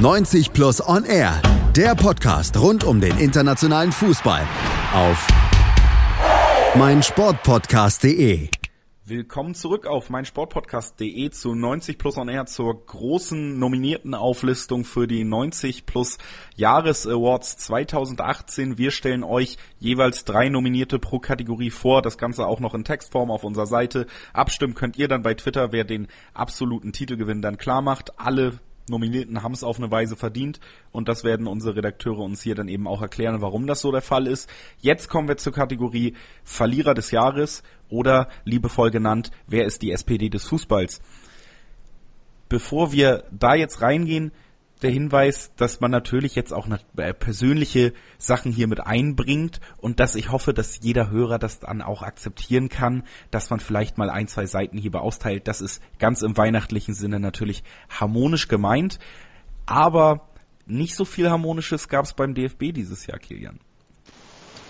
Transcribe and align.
90 0.00 0.54
Plus 0.54 0.80
On 0.88 1.04
Air, 1.04 1.42
der 1.76 1.94
Podcast 1.94 2.58
rund 2.58 2.84
um 2.84 3.02
den 3.02 3.18
internationalen 3.18 3.92
Fußball 3.92 4.48
auf 4.94 5.28
meinsportpodcast.de. 6.74 8.48
Willkommen 9.04 9.54
zurück 9.54 9.86
auf 9.86 10.08
meinsportpodcast.de 10.08 11.28
zu 11.28 11.54
90 11.54 11.98
Plus 11.98 12.16
On 12.16 12.30
Air 12.30 12.46
zur 12.46 12.86
großen 12.86 13.58
nominierten 13.58 14.14
Auflistung 14.14 14.84
für 14.84 15.06
die 15.06 15.22
90 15.22 15.84
Plus 15.84 16.16
Jahres 16.56 17.06
Awards 17.06 17.58
2018. 17.58 18.78
Wir 18.78 18.92
stellen 18.92 19.22
euch 19.22 19.58
jeweils 19.80 20.24
drei 20.24 20.48
Nominierte 20.48 20.98
pro 20.98 21.18
Kategorie 21.18 21.70
vor. 21.70 22.00
Das 22.00 22.16
Ganze 22.16 22.46
auch 22.46 22.60
noch 22.60 22.72
in 22.72 22.84
Textform 22.84 23.30
auf 23.30 23.44
unserer 23.44 23.66
Seite. 23.66 24.06
Abstimmen 24.32 24.74
könnt 24.74 24.96
ihr 24.96 25.08
dann 25.08 25.22
bei 25.22 25.34
Twitter, 25.34 25.72
wer 25.72 25.84
den 25.84 26.08
absoluten 26.32 26.92
Titelgewinn 26.92 27.42
dann 27.42 27.58
klar 27.58 27.82
macht. 27.82 28.18
Alle 28.18 28.60
Nominierten 28.90 29.42
haben 29.42 29.54
es 29.54 29.64
auf 29.64 29.78
eine 29.78 29.90
Weise 29.90 30.16
verdient 30.16 30.60
und 30.92 31.08
das 31.08 31.24
werden 31.24 31.46
unsere 31.46 31.76
Redakteure 31.76 32.18
uns 32.18 32.42
hier 32.42 32.54
dann 32.54 32.68
eben 32.68 32.86
auch 32.86 33.00
erklären, 33.00 33.40
warum 33.40 33.66
das 33.66 33.80
so 33.80 33.90
der 33.90 34.02
Fall 34.02 34.26
ist. 34.26 34.50
Jetzt 34.80 35.08
kommen 35.08 35.28
wir 35.28 35.38
zur 35.38 35.52
Kategorie 35.52 36.14
Verlierer 36.44 36.94
des 36.94 37.10
Jahres 37.10 37.62
oder 37.88 38.28
liebevoll 38.44 38.90
genannt, 38.90 39.30
wer 39.46 39.64
ist 39.64 39.82
die 39.82 39.92
SPD 39.92 40.28
des 40.28 40.44
Fußballs? 40.44 41.00
Bevor 42.48 42.92
wir 42.92 43.24
da 43.30 43.54
jetzt 43.54 43.80
reingehen, 43.80 44.32
der 44.82 44.90
Hinweis, 44.90 45.52
dass 45.56 45.80
man 45.80 45.90
natürlich 45.90 46.34
jetzt 46.34 46.52
auch 46.52 46.66
äh, 46.96 47.12
persönliche 47.12 47.92
Sachen 48.18 48.52
hier 48.52 48.66
mit 48.66 48.80
einbringt 48.80 49.60
und 49.78 50.00
dass 50.00 50.14
ich 50.14 50.30
hoffe, 50.30 50.54
dass 50.54 50.80
jeder 50.80 51.10
Hörer 51.10 51.38
das 51.38 51.60
dann 51.60 51.82
auch 51.82 52.02
akzeptieren 52.02 52.68
kann, 52.68 53.04
dass 53.30 53.50
man 53.50 53.60
vielleicht 53.60 53.98
mal 53.98 54.10
ein, 54.10 54.28
zwei 54.28 54.46
Seiten 54.46 54.78
hierbei 54.78 55.00
austeilt. 55.00 55.48
Das 55.48 55.60
ist 55.60 55.82
ganz 55.98 56.22
im 56.22 56.36
weihnachtlichen 56.36 56.94
Sinne 56.94 57.20
natürlich 57.20 57.62
harmonisch 57.88 58.48
gemeint, 58.48 58.98
aber 59.66 60.28
nicht 60.66 60.94
so 60.94 61.04
viel 61.04 61.30
Harmonisches 61.30 61.88
gab 61.88 62.04
es 62.04 62.14
beim 62.14 62.34
DFB 62.34 62.72
dieses 62.72 63.06
Jahr, 63.06 63.18
Kilian. 63.18 63.58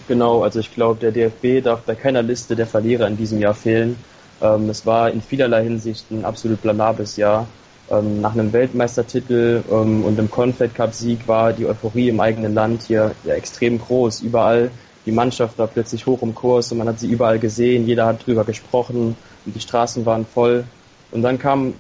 Genau, 0.09 0.43
also 0.43 0.59
ich 0.59 0.75
glaube, 0.75 0.99
der 0.99 1.13
DFB 1.13 1.65
darf 1.65 1.83
bei 1.83 1.95
keiner 1.95 2.23
Liste 2.23 2.57
der 2.57 2.67
Verlierer 2.67 3.07
in 3.07 3.17
diesem 3.17 3.39
Jahr 3.39 3.55
fehlen. 3.55 3.97
Ähm, 4.41 4.69
es 4.69 4.87
war 4.87 5.11
in 5.11 5.21
vielerlei 5.21 5.63
Hinsicht 5.63 6.11
ein 6.11 6.25
absolut 6.25 6.63
blamables 6.63 7.17
Jahr. 7.17 7.47
Ähm, 7.91 8.21
nach 8.21 8.35
einem 8.35 8.53
Weltmeistertitel 8.53 9.63
ähm, 9.71 10.05
und 10.05 10.19
einem 10.19 10.31
Confed 10.31 10.75
Cup 10.75 10.95
Sieg 10.95 11.27
war 11.27 11.53
die 11.53 11.67
Euphorie 11.67 12.09
im 12.09 12.21
eigenen 12.21 12.55
Land 12.55 12.83
hier 12.83 13.13
ja, 13.25 13.35
extrem 13.35 13.79
groß. 13.79 14.21
Überall 14.23 14.71
die 15.07 15.13
Mannschaft 15.13 15.59
war 15.59 15.67
plötzlich 15.67 16.07
hoch 16.07 16.23
im 16.23 16.35
Kurs 16.35 16.71
und 16.71 16.79
man 16.79 16.89
hat 16.89 17.01
sie 17.01 17.09
überall 17.09 17.39
gesehen, 17.39 17.87
jeder 17.87 18.07
hat 18.07 18.27
drüber 18.27 18.45
gesprochen 18.45 19.17
und 19.45 19.57
die 19.57 19.61
Straßen 19.61 20.07
waren 20.07 20.27
voll. 20.27 20.65
Und 21.11 21.23
dann 21.23 21.39
kam 21.39 21.75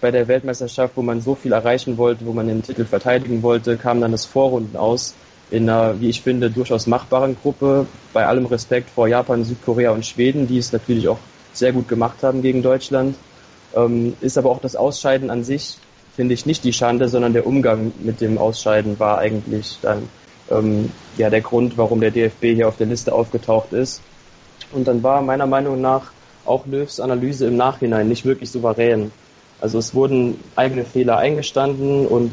bei 0.00 0.10
der 0.10 0.28
Weltmeisterschaft, 0.28 0.96
wo 0.96 1.02
man 1.02 1.20
so 1.20 1.34
viel 1.34 1.52
erreichen 1.52 1.96
wollte, 1.96 2.26
wo 2.26 2.32
man 2.32 2.48
den 2.48 2.62
Titel 2.62 2.84
verteidigen 2.84 3.42
wollte, 3.42 3.76
kam 3.76 4.00
dann 4.00 4.12
das 4.12 4.26
Vorrunden 4.26 4.76
aus 4.76 5.14
in 5.50 5.70
einer, 5.70 6.00
wie 6.00 6.08
ich 6.08 6.22
finde, 6.22 6.50
durchaus 6.50 6.86
machbaren 6.86 7.36
Gruppe. 7.40 7.86
Bei 8.12 8.26
allem 8.26 8.46
Respekt 8.46 8.90
vor 8.90 9.08
Japan, 9.08 9.44
Südkorea 9.44 9.92
und 9.92 10.04
Schweden, 10.04 10.46
die 10.46 10.58
es 10.58 10.72
natürlich 10.72 11.08
auch 11.08 11.18
sehr 11.52 11.72
gut 11.72 11.88
gemacht 11.88 12.22
haben 12.22 12.42
gegen 12.42 12.62
Deutschland. 12.62 13.16
Ähm, 13.76 14.16
ist 14.20 14.38
aber 14.38 14.50
auch 14.50 14.60
das 14.60 14.74
Ausscheiden 14.74 15.30
an 15.30 15.44
sich, 15.44 15.76
finde 16.16 16.34
ich, 16.34 16.46
nicht 16.46 16.64
die 16.64 16.72
Schande, 16.72 17.08
sondern 17.08 17.34
der 17.34 17.46
Umgang 17.46 17.92
mit 18.00 18.20
dem 18.20 18.38
Ausscheiden 18.38 18.98
war 18.98 19.18
eigentlich 19.18 19.78
dann 19.82 20.08
ähm, 20.50 20.90
ja 21.18 21.30
der 21.30 21.42
Grund, 21.42 21.76
warum 21.76 22.00
der 22.00 22.10
DFB 22.10 22.54
hier 22.54 22.68
auf 22.68 22.78
der 22.78 22.86
Liste 22.86 23.12
aufgetaucht 23.12 23.72
ist. 23.72 24.00
Und 24.72 24.88
dann 24.88 25.02
war 25.02 25.20
meiner 25.22 25.46
Meinung 25.46 25.80
nach 25.80 26.10
auch 26.46 26.66
Löws 26.66 27.00
Analyse 27.00 27.46
im 27.46 27.56
Nachhinein 27.56 28.08
nicht 28.08 28.24
wirklich 28.24 28.50
souverän. 28.50 29.10
Also 29.60 29.78
es 29.78 29.94
wurden 29.94 30.38
eigene 30.54 30.84
Fehler 30.84 31.18
eingestanden 31.18 32.06
und 32.06 32.32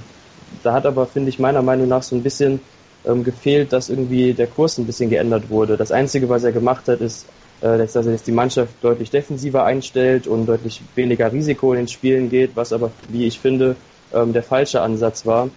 da 0.61 0.73
hat 0.73 0.85
aber, 0.85 1.05
finde 1.05 1.29
ich, 1.29 1.39
meiner 1.39 1.61
Meinung 1.61 1.87
nach 1.87 2.03
so 2.03 2.15
ein 2.15 2.23
bisschen 2.23 2.59
ähm, 3.05 3.23
gefehlt, 3.23 3.73
dass 3.73 3.89
irgendwie 3.89 4.33
der 4.33 4.47
Kurs 4.47 4.77
ein 4.77 4.85
bisschen 4.85 5.09
geändert 5.09 5.49
wurde. 5.49 5.77
Das 5.77 5.91
Einzige, 5.91 6.29
was 6.29 6.43
er 6.43 6.51
gemacht 6.51 6.87
hat, 6.87 7.01
ist 7.01 7.25
dass 7.63 7.95
also 7.95 8.11
jetzt 8.11 8.27
die 8.27 8.33
Mannschaft 8.33 8.73
deutlich 8.81 9.09
defensiver 9.09 9.63
einstellt 9.63 10.27
und 10.27 10.45
deutlich 10.45 10.81
weniger 10.95 11.31
Risiko 11.31 11.71
in 11.73 11.79
den 11.79 11.87
Spielen 11.87 12.29
geht, 12.29 12.51
was 12.55 12.73
aber, 12.73 12.91
wie 13.07 13.25
ich 13.25 13.39
finde, 13.39 13.75
ähm, 14.13 14.33
der 14.33 14.43
falsche 14.43 14.81
Ansatz 14.81 15.25
war. 15.25 15.49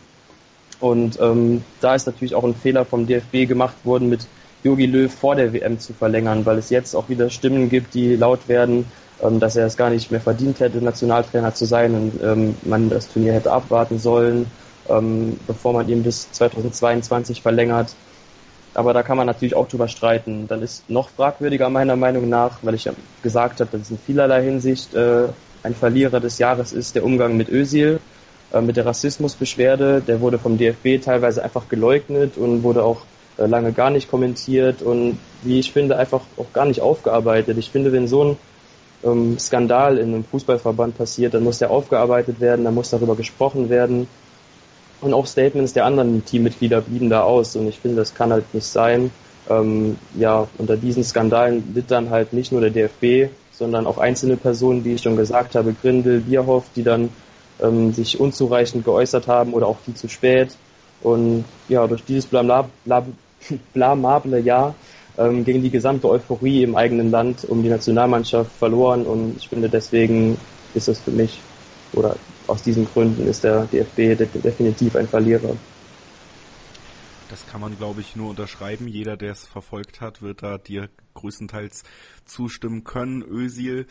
Und 0.81 1.19
ähm, 1.21 1.65
da 1.81 1.94
ist 1.94 2.06
natürlich 2.06 2.34
auch 2.34 2.44
ein 2.44 2.55
Fehler 2.55 2.84
vom 2.84 3.06
DFB 3.06 3.49
gemacht 3.49 3.77
worden, 3.84 4.09
mit 4.09 4.27
Jogi 4.62 4.87
Löw 4.87 5.12
vor 5.12 5.34
der 5.34 5.53
WM 5.53 5.78
zu 5.78 5.93
verlängern, 5.94 6.44
weil 6.44 6.59
es 6.59 6.71
jetzt 6.71 6.94
auch 6.94 7.09
wieder 7.09 7.31
Stimmen 7.31 7.69
gibt, 7.69 7.94
die 7.94 8.17
laut 8.17 8.49
werden, 8.49 8.84
ähm, 9.23 9.41
dass 9.41 9.56
er 9.56 9.67
es 9.67 9.77
gar 9.77 9.91
nicht 9.91 10.11
mehr 10.11 10.21
verdient 10.21 10.61
hätte, 10.61 10.78
Nationaltrainer 10.78 11.55
zu 11.55 11.65
sein 11.65 11.94
und 11.94 12.23
ähm, 12.23 12.55
man 12.62 12.91
das 12.91 13.09
Turnier 13.09 13.33
hätte 13.33 13.53
abwarten 13.53 13.99
sollen, 13.99 14.47
ähm, 14.88 15.38
bevor 15.47 15.73
man 15.73 15.88
ihn 15.88 16.03
bis 16.03 16.31
2022 16.33 17.43
verlängert. 17.43 17.94
Aber 18.76 18.92
da 18.92 19.03
kann 19.03 19.16
man 19.16 19.26
natürlich 19.26 19.56
auch 19.56 19.69
drüber 19.69 19.88
streiten. 19.88 20.48
Dann 20.48 20.62
ist 20.62 20.88
noch 20.91 21.09
fragwürdiger 21.09 21.70
meiner 21.70 21.97
Meinung 21.97 22.28
nach, 22.28 22.59
weil 22.62 22.75
ich 22.75 22.84
ja 22.84 22.92
gesagt 23.22 23.60
habe, 23.60 23.70
dass 23.72 23.82
es 23.82 23.91
in 23.91 23.98
vielerlei 23.98 24.42
Hinsicht 24.42 24.94
äh, 24.94 25.28
ein 25.62 25.75
Verlierer 25.75 26.20
des 26.20 26.38
Jahres 26.38 26.72
ist, 26.72 26.94
der 26.94 27.04
Umgang 27.04 27.37
mit 27.37 27.48
Özil, 27.48 28.00
äh, 28.53 28.60
mit 28.60 28.76
der 28.76 28.84
Rassismusbeschwerde. 28.84 30.03
Der 30.06 30.20
wurde 30.20 30.38
vom 30.38 30.59
DFB 30.59 31.03
teilweise 31.03 31.42
einfach 31.42 31.69
geleugnet 31.70 32.37
und 32.37 32.62
wurde 32.62 32.84
auch 32.84 33.03
äh, 33.38 33.47
lange 33.47 33.72
gar 33.72 33.91
nicht 33.91 34.10
kommentiert 34.10 34.82
und 34.82 35.19
wie 35.43 35.58
ich 35.58 35.72
finde, 35.72 35.97
einfach 35.97 36.20
auch 36.37 36.53
gar 36.53 36.66
nicht 36.66 36.82
aufgearbeitet. 36.82 37.56
Ich 37.56 37.70
finde, 37.70 37.93
wenn 37.93 38.06
so 38.06 38.25
ein 38.25 38.37
ähm, 39.04 39.38
Skandal 39.38 39.97
in 39.97 40.12
einem 40.12 40.25
Fußballverband 40.25 40.98
passiert, 40.98 41.32
dann 41.32 41.44
muss 41.44 41.58
der 41.58 41.70
aufgearbeitet 41.70 42.41
werden, 42.41 42.64
dann 42.64 42.75
muss 42.75 42.91
darüber 42.91 43.16
gesprochen 43.16 43.70
werden 43.70 44.06
und 45.01 45.15
auch 45.15 45.27
Statements 45.27 45.73
der 45.73 45.84
anderen 45.84 46.25
Teammitglieder 46.25 46.81
blieben 46.81 47.11
da 47.11 47.23
aus. 47.23 47.57
Und 47.57 47.69
ich 47.69 47.79
finde, 47.79 47.97
das 47.97 48.15
kann 48.15 48.33
halt 48.33 48.53
nicht 48.55 48.67
sein. 48.67 49.11
Ähm, 49.49 49.97
ja, 50.19 50.49
unter 50.59 50.77
diesen 50.77 51.05
Skandalen 51.05 51.73
litt 51.75 51.91
dann 51.91 52.11
halt 52.11 52.33
nicht 52.33 52.51
nur 52.53 52.61
der 52.61 52.71
DFB, 52.71 53.31
sondern 53.53 53.87
auch 53.87 53.99
einzelne 53.99 54.37
Personen, 54.37 54.85
wie 54.85 54.95
ich 54.95 55.03
schon 55.03 55.17
gesagt 55.17 55.55
habe, 55.55 55.75
Grindel, 55.81 56.21
Bierhoff, 56.21 56.65
die 56.75 56.83
dann 56.83 57.11
ähm, 57.62 57.93
sich 57.93 58.19
unzureichend 58.19 58.85
geäußert 58.85 59.29
haben 59.29 59.55
oder 59.55 59.67
auch 59.67 59.79
viel 59.85 59.95
zu 59.95 60.09
spät. 60.09 60.56
Und 61.03 61.45
ja, 61.69 61.87
durch 61.87 62.05
dieses 62.05 62.27
blamable 63.73 64.41
Jahr 64.41 64.75
ähm, 65.19 65.45
ging 65.45 65.62
die 65.62 65.71
gesamte 65.71 66.09
Euphorie 66.09 66.62
im 66.62 66.75
eigenen 66.75 67.11
Land 67.11 67.45
um 67.49 67.62
die 67.62 67.69
Nationalmannschaft 67.69 68.51
verloren. 68.53 69.05
Und 69.05 69.37
ich 69.39 69.49
finde, 69.49 69.69
deswegen 69.69 70.39
ist 70.75 70.89
es 70.89 71.01
für 71.01 71.11
mich 71.11 71.41
oder 71.93 72.17
aus 72.49 72.62
diesen 72.62 72.87
Gründen 72.87 73.27
ist 73.27 73.45
der 73.45 73.67
DFB 73.67 74.19
definitiv 74.43 74.97
ein 74.97 75.09
Verlierer. 75.09 75.57
Das 77.29 77.47
kann 77.47 77.61
man, 77.61 77.77
glaube 77.77 78.01
ich, 78.01 78.15
nur 78.15 78.31
unterschreiben. 78.31 78.87
Jeder, 78.87 79.17
der 79.17 79.33
es 79.33 79.47
verfolgt 79.47 80.01
hat, 80.01 80.23
wird 80.23 80.43
da 80.43 80.59
dir 80.59 80.89
größtenteils 81.15 81.83
zustimmen 82.25 82.85
können. 82.85 83.23
Ösil, 83.23 83.87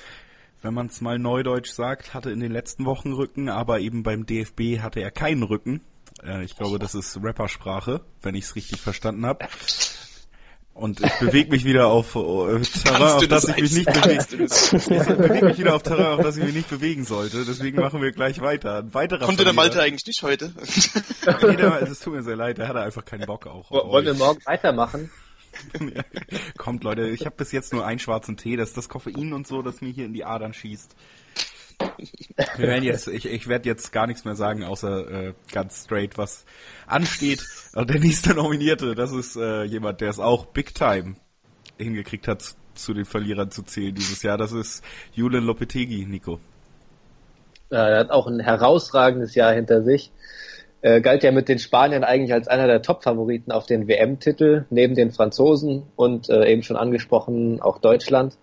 wenn 0.62 0.74
man 0.74 0.88
es 0.88 1.02
mal 1.02 1.20
neudeutsch 1.20 1.72
sagt, 1.72 2.14
hatte 2.14 2.32
in 2.32 2.40
den 2.40 2.52
letzten 2.52 2.86
Wochen 2.86 3.12
Rücken, 3.12 3.50
aber 3.50 3.80
eben 3.82 4.04
beim 4.04 4.26
DFB 4.26 4.80
hatte 4.80 5.02
er 5.02 5.12
keinen 5.12 5.44
Rücken. 5.44 5.82
Äh, 6.24 6.44
ich 6.46 6.56
glaube, 6.56 6.80
das 6.80 6.96
ist 6.96 7.20
Rappersprache, 7.22 8.02
wenn 8.22 8.36
ich 8.36 8.46
es 8.46 8.56
richtig 8.56 8.82
verstanden 8.82 9.26
habe. 9.26 9.46
Und 10.76 11.00
ich 11.00 11.14
bewege 11.20 11.52
mich 11.52 11.64
wieder 11.64 11.88
auf 11.88 12.16
äh, 12.16 12.20
Terrain, 12.20 13.02
auf 13.02 13.28
das, 13.28 13.46
das 13.46 13.56
ich 13.56 13.62
mich 13.62 13.72
nicht 13.72 13.94
bewege. 13.94 14.26
Ich 14.44 15.18
bewege 15.18 15.46
mich 15.46 15.58
wieder 15.58 15.74
auf 15.74 15.84
Terrain, 15.84 16.08
auf 16.08 16.22
das 16.22 16.36
ich 16.36 16.44
mich 16.44 16.54
nicht 16.54 16.70
bewegen 16.70 17.06
sollte. 17.06 17.46
Deswegen 17.46 17.80
machen 17.80 18.02
wir 18.02 18.12
gleich 18.12 18.42
weiter. 18.42 18.80
Ein 18.80 18.94
weiterer 18.94 19.26
Konnte 19.26 19.46
der 19.46 19.54
Malte 19.54 19.82
eigentlich 19.82 20.06
nicht 20.06 20.22
heute? 20.22 20.52
nee, 21.48 21.56
der, 21.56 21.82
es 21.82 22.00
tut 22.02 22.14
mir 22.14 22.24
sehr 22.24 22.36
leid, 22.36 22.58
der 22.58 22.68
hatte 22.68 22.82
einfach 22.82 23.06
keinen 23.06 23.26
Bock 23.26 23.48
auch. 23.48 23.72
Wollen 23.72 24.06
wir 24.06 24.16
morgen 24.16 24.42
weitermachen? 24.44 25.10
Kommt 26.58 26.84
Leute, 26.84 27.08
ich 27.08 27.26
habe 27.26 27.38
bis 27.38 27.54
jetzt 27.54 27.72
nur 27.72 27.86
einen 27.86 28.00
schwarzen 28.00 28.36
Tee, 28.36 28.58
das 28.58 28.70
ist 28.70 28.78
das 28.78 28.90
Koffein 28.90 29.32
und 29.32 29.48
so, 29.48 29.62
das 29.62 29.80
mir 29.80 29.94
hier 29.94 30.06
in 30.06 30.14
die 30.14 30.26
Adern 30.26 30.54
schießt. 30.54 30.94
Wir 32.58 32.68
werden 32.68 32.84
jetzt, 32.84 33.08
ich, 33.08 33.26
ich 33.26 33.48
werde 33.48 33.70
jetzt 33.70 33.92
gar 33.92 34.08
nichts 34.08 34.26
mehr 34.26 34.36
sagen, 34.36 34.64
außer 34.64 35.28
äh, 35.28 35.34
ganz 35.52 35.86
straight, 35.86 36.18
was 36.18 36.46
ansteht. 36.88 37.46
Und 37.74 37.90
der 37.90 38.00
nächste 38.00 38.34
Nominierte, 38.34 38.96
das 38.96 39.12
ist 39.12 39.36
äh, 39.36 39.64
jemand, 39.64 40.02
der 40.02 40.10
es 40.10 40.20
auch 40.20 40.46
Big 40.48 40.74
Time 40.76 41.16
hingekriegt 41.78 42.28
hat, 42.28 42.56
zu 42.74 42.94
den 42.94 43.06
Verlierern 43.06 43.52
zu 43.52 43.64
zählen 43.64 43.96
dieses 43.96 44.22
Jahr. 44.22 44.38
Das 44.38 44.52
ist 44.52 44.84
Julian 45.14 45.46
Lopetegi, 45.46 46.06
Nico. 46.06 46.40
Ja, 47.70 47.88
er 47.88 48.00
hat 48.00 48.12
auch 48.12 48.28
ein 48.28 48.40
herausragendes 48.40 49.36
Jahr 49.36 49.54
hinter 49.54 49.82
sich. 49.84 50.12
Äh, 50.82 51.02
galt 51.02 51.24
ja 51.24 51.32
mit 51.32 51.50
den 51.50 51.58
Spaniern 51.58 52.04
eigentlich 52.04 52.34
als 52.34 52.48
einer 52.48 52.68
der 52.68 52.82
Top-Favoriten 52.82 53.52
auf 53.52 53.66
den 53.66 53.88
WM-Titel, 53.88 54.66
neben 54.70 54.94
den 54.94 55.12
Franzosen 55.12 55.84
und 55.96 56.30
äh, 56.30 56.46
eben 56.52 56.62
schon 56.62 56.78
angesprochen 56.78 57.62
auch 57.62 57.80
Deutschland 57.80 58.38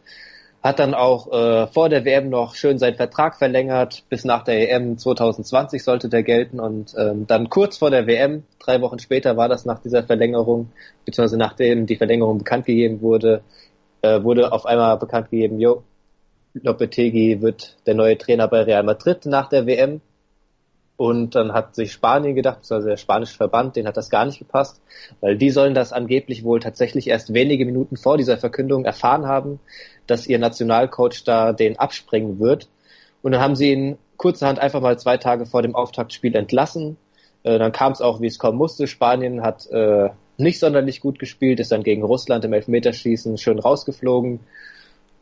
hat 0.63 0.79
dann 0.79 0.95
auch 0.95 1.31
äh, 1.33 1.67
vor 1.67 1.89
der 1.89 2.05
WM 2.05 2.31
noch 2.31 2.55
schön 2.55 2.79
seinen 2.79 2.95
Vertrag 2.95 3.37
verlängert, 3.37 4.05
bis 4.09 4.25
nach 4.25 4.45
der 4.45 4.71
EM 4.71 4.97
2020 4.97 5.83
sollte 5.83 6.09
der 6.09 6.23
gelten. 6.23 6.61
Und 6.61 6.95
ähm, 6.97 7.27
dann 7.27 7.49
kurz 7.49 7.79
vor 7.79 7.91
der 7.91 8.07
WM, 8.07 8.45
drei 8.61 8.81
Wochen 8.81 9.01
später 9.01 9.37
war 9.37 9.49
das 9.49 9.65
nach 9.65 9.81
dieser 9.81 10.05
Verlängerung, 10.05 10.71
beziehungsweise 11.05 11.37
nachdem 11.37 11.87
die 11.87 11.97
Verlängerung 11.97 12.39
bekannt 12.39 12.67
gegeben 12.67 13.01
wurde, 13.01 13.43
äh, 14.03 14.23
wurde 14.23 14.53
auf 14.53 14.65
einmal 14.65 14.97
bekannt 14.99 15.31
gegeben, 15.31 15.59
jo, 15.59 15.83
Lopetegi 16.55 17.41
wird 17.41 17.77
der 17.87 17.95
neue 17.95 18.19
Trainer 18.19 18.47
bei 18.47 18.63
Real 18.63 18.83
Madrid 18.83 19.27
nach 19.27 19.49
der 19.49 19.67
WM 19.67 20.01
Und 21.03 21.35
dann 21.35 21.53
hat 21.53 21.75
sich 21.75 21.91
Spanien 21.91 22.37
gedacht, 22.37 22.59
also 22.71 22.87
der 22.87 22.97
spanische 22.97 23.37
Verband, 23.37 23.75
den 23.75 23.89
hat 23.89 23.97
das 23.97 24.09
gar 24.09 24.25
nicht 24.25 24.39
gepasst, 24.39 24.81
weil 25.21 25.37
die 25.37 25.51
sollen 25.51 25.75
das 25.75 25.93
angeblich 25.93 26.45
wohl 26.45 26.61
tatsächlich 26.61 27.09
erst 27.09 27.35
wenige 27.35 27.67
Minuten 27.67 27.97
vor 27.97 28.19
dieser 28.19 28.39
Verkündung 28.39 28.85
erfahren 28.85 29.27
haben, 29.27 29.59
dass 30.07 30.29
ihr 30.29 30.39
Nationalcoach 30.39 31.25
da 31.25 31.53
den 31.53 31.77
abspringen 31.77 32.39
wird. 32.39 32.69
Und 33.21 33.33
dann 33.33 33.41
haben 33.41 33.57
sie 33.57 33.73
ihn 33.73 33.99
kurzerhand 34.17 34.61
einfach 34.61 34.81
mal 34.81 34.97
zwei 34.97 35.17
Tage 35.17 35.45
vor 35.45 35.63
dem 35.63 35.75
Auftaktspiel 35.75 36.37
entlassen. 36.37 36.97
Äh, 37.43 37.59
dann 37.59 37.73
kam 37.73 37.91
es 37.91 38.01
auch, 38.01 38.21
wie 38.21 38.29
es 38.29 38.39
kommen 38.39 38.59
musste. 38.59 38.87
Spanien 38.87 39.43
hat 39.43 39.69
äh, 39.73 40.11
nicht 40.37 40.61
sonderlich 40.61 41.01
gut 41.01 41.19
gespielt, 41.19 41.59
ist 41.59 41.73
dann 41.73 41.83
gegen 41.83 42.05
Russland 42.05 42.45
im 42.45 42.53
Elfmeterschießen 42.53 43.39
schön 43.39 43.59
rausgeflogen. 43.59 44.39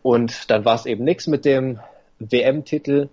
Und 0.02 0.50
dann 0.50 0.66
war 0.66 0.74
es 0.74 0.84
eben 0.84 1.04
nichts 1.04 1.26
mit 1.26 1.46
dem 1.46 1.80
WM-Titel. 2.18 3.08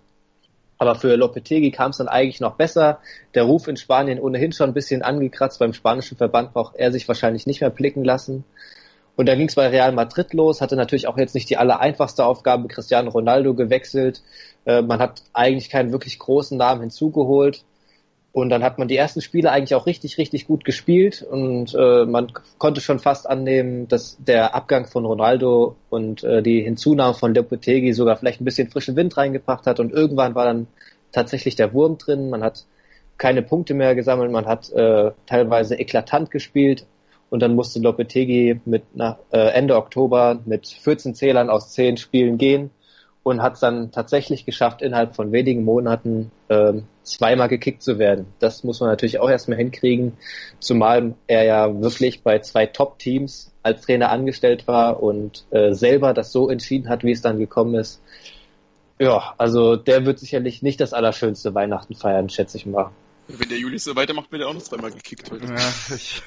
Aber 0.77 0.95
für 0.95 1.15
Lopetegi 1.15 1.71
kam 1.71 1.91
es 1.91 1.97
dann 1.97 2.07
eigentlich 2.07 2.39
noch 2.39 2.55
besser. 2.55 2.99
Der 3.33 3.43
Ruf 3.43 3.67
in 3.67 3.77
Spanien 3.77 4.19
ohnehin 4.19 4.51
schon 4.51 4.69
ein 4.69 4.73
bisschen 4.73 5.01
angekratzt. 5.01 5.59
Beim 5.59 5.73
spanischen 5.73 6.17
Verband 6.17 6.53
braucht 6.53 6.75
er 6.75 6.91
sich 6.91 7.07
wahrscheinlich 7.07 7.47
nicht 7.47 7.61
mehr 7.61 7.69
blicken 7.69 8.03
lassen. 8.03 8.43
Und 9.15 9.27
dann 9.27 9.39
ging 9.39 9.47
es 9.47 9.55
bei 9.55 9.67
Real 9.67 9.91
Madrid 9.93 10.33
los, 10.33 10.61
hatte 10.61 10.75
natürlich 10.75 11.07
auch 11.07 11.17
jetzt 11.17 11.33
nicht 11.33 11.49
die 11.49 11.57
allereinfachste 11.57 12.23
Aufgabe. 12.23 12.67
Cristiano 12.67 13.09
Ronaldo 13.09 13.55
gewechselt. 13.55 14.21
Äh, 14.65 14.83
man 14.83 14.99
hat 14.99 15.23
eigentlich 15.33 15.69
keinen 15.69 15.91
wirklich 15.91 16.19
großen 16.19 16.55
Namen 16.57 16.81
hinzugeholt. 16.81 17.63
Und 18.37 18.49
dann 18.49 18.61
hat 18.61 18.77
man 18.77 18.87
die 18.87 18.95
ersten 18.95 19.19
Spiele 19.19 19.51
eigentlich 19.51 19.73
auch 19.73 19.87
richtig, 19.87 20.19
richtig 20.19 20.45
gut 20.45 20.63
gespielt. 20.63 21.23
Und 21.23 21.73
äh, 21.73 22.05
man 22.05 22.31
konnte 22.59 22.81
schon 22.81 22.99
fast 22.99 23.27
annehmen, 23.27 23.87
dass 23.87 24.15
der 24.19 24.53
Abgang 24.53 24.85
von 24.85 25.05
Ronaldo 25.05 25.75
und 25.89 26.23
äh, 26.23 26.43
die 26.43 26.61
Hinzunahme 26.61 27.15
von 27.15 27.33
Lopetegi 27.33 27.93
sogar 27.93 28.15
vielleicht 28.15 28.39
ein 28.39 28.45
bisschen 28.45 28.69
frischen 28.69 28.95
Wind 28.95 29.17
reingebracht 29.17 29.65
hat. 29.65 29.79
Und 29.79 29.91
irgendwann 29.91 30.35
war 30.35 30.45
dann 30.45 30.67
tatsächlich 31.11 31.55
der 31.55 31.73
Wurm 31.73 31.97
drin. 31.97 32.29
Man 32.29 32.43
hat 32.43 32.65
keine 33.17 33.41
Punkte 33.41 33.73
mehr 33.73 33.95
gesammelt, 33.95 34.31
man 34.31 34.45
hat 34.45 34.71
äh, 34.71 35.13
teilweise 35.25 35.73
eklatant 35.73 36.29
gespielt. 36.29 36.85
Und 37.31 37.41
dann 37.41 37.55
musste 37.55 37.79
Lopetegi 37.79 38.61
mit 38.65 38.83
nach, 38.95 39.17
äh, 39.31 39.47
Ende 39.49 39.77
Oktober 39.77 40.39
mit 40.45 40.67
14 40.67 41.15
Zählern 41.15 41.49
aus 41.49 41.71
10 41.71 41.97
Spielen 41.97 42.37
gehen 42.37 42.69
und 43.27 43.41
hat 43.41 43.55
es 43.55 43.59
dann 43.59 43.91
tatsächlich 43.91 44.45
geschafft, 44.45 44.81
innerhalb 44.81 45.13
von 45.13 45.33
wenigen 45.33 45.65
Monaten 45.65 46.31
äh, 46.47 46.75
zweimal 47.03 47.49
gekickt 47.49 47.83
zu 47.83 47.99
werden. 47.99 48.27
Das 48.39 48.63
muss 48.63 48.79
man 48.79 48.87
natürlich 48.87 49.19
auch 49.19 49.29
erstmal 49.29 49.57
hinkriegen, 49.57 50.13
zumal 50.59 51.13
er 51.27 51.43
ja 51.43 51.81
wirklich 51.81 52.23
bei 52.23 52.39
zwei 52.39 52.67
Top-Teams 52.67 53.51
als 53.63 53.81
Trainer 53.81 54.11
angestellt 54.11 54.65
war 54.65 55.03
und 55.03 55.45
äh, 55.49 55.73
selber 55.73 56.13
das 56.13 56.31
so 56.31 56.49
entschieden 56.49 56.87
hat, 56.87 57.03
wie 57.03 57.11
es 57.11 57.21
dann 57.21 57.37
gekommen 57.37 57.75
ist. 57.75 58.01
Ja, 58.97 59.35
also 59.37 59.75
der 59.75 60.05
wird 60.05 60.19
sicherlich 60.19 60.61
nicht 60.61 60.79
das 60.79 60.93
allerschönste 60.93 61.53
Weihnachten 61.53 61.95
feiern, 61.95 62.29
schätze 62.29 62.55
ich 62.55 62.65
mal. 62.65 62.91
Wenn 63.27 63.49
der 63.49 63.57
Juli 63.57 63.77
so 63.77 63.93
weitermacht, 63.97 64.31
wird 64.31 64.43
er 64.43 64.47
auch 64.47 64.53
noch 64.53 64.61
zweimal 64.61 64.91
gekickt 64.91 65.29
heute. 65.31 65.47
Ja, 65.47 65.73
ich, 65.93 66.23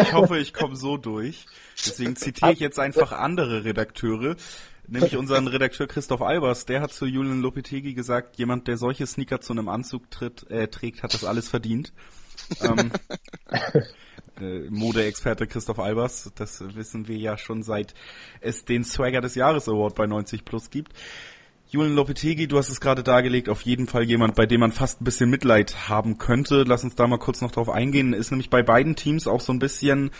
ich 0.00 0.12
hoffe, 0.12 0.38
ich 0.38 0.52
komme 0.52 0.74
so 0.74 0.96
durch. 0.96 1.46
Deswegen 1.86 2.16
zitiere 2.16 2.52
ich 2.52 2.58
jetzt 2.58 2.80
einfach 2.80 3.12
andere 3.12 3.64
Redakteure, 3.64 4.34
Nämlich 4.88 5.16
unseren 5.16 5.46
Redakteur 5.46 5.86
Christoph 5.86 6.22
Albers, 6.22 6.66
der 6.66 6.80
hat 6.80 6.92
zu 6.92 7.06
Julian 7.06 7.40
Lopetegi 7.40 7.94
gesagt, 7.94 8.36
jemand, 8.36 8.68
der 8.68 8.76
solche 8.76 9.06
Sneaker 9.06 9.40
zu 9.40 9.52
einem 9.52 9.68
Anzug 9.68 10.10
tritt, 10.10 10.50
äh, 10.50 10.68
trägt, 10.68 11.02
hat 11.02 11.14
das 11.14 11.24
alles 11.24 11.48
verdient. 11.48 11.92
ähm, 12.60 12.90
äh, 14.40 14.70
Modeexperte 14.70 15.46
Christoph 15.46 15.78
Albers, 15.78 16.32
das 16.34 16.62
wissen 16.74 17.06
wir 17.08 17.16
ja 17.16 17.38
schon 17.38 17.62
seit 17.62 17.94
es 18.40 18.64
den 18.64 18.84
Swagger 18.84 19.20
des 19.20 19.34
Jahres 19.34 19.68
Award 19.68 19.94
bei 19.94 20.06
90 20.06 20.44
Plus 20.44 20.70
gibt. 20.70 20.92
Julian 21.72 21.94
Lopetegi, 21.94 22.48
du 22.48 22.58
hast 22.58 22.68
es 22.68 22.82
gerade 22.82 23.02
dargelegt, 23.02 23.48
auf 23.48 23.62
jeden 23.62 23.86
Fall 23.86 24.02
jemand, 24.02 24.34
bei 24.34 24.44
dem 24.44 24.60
man 24.60 24.72
fast 24.72 25.00
ein 25.00 25.04
bisschen 25.04 25.30
Mitleid 25.30 25.88
haben 25.88 26.18
könnte. 26.18 26.64
Lass 26.64 26.84
uns 26.84 26.96
da 26.96 27.06
mal 27.06 27.16
kurz 27.16 27.40
noch 27.40 27.50
drauf 27.50 27.70
eingehen. 27.70 28.12
Ist 28.12 28.30
nämlich 28.30 28.50
bei 28.50 28.62
beiden 28.62 28.94
Teams 28.94 29.26
auch 29.26 29.40
so 29.40 29.54
ein 29.54 29.58
bisschen 29.58 30.10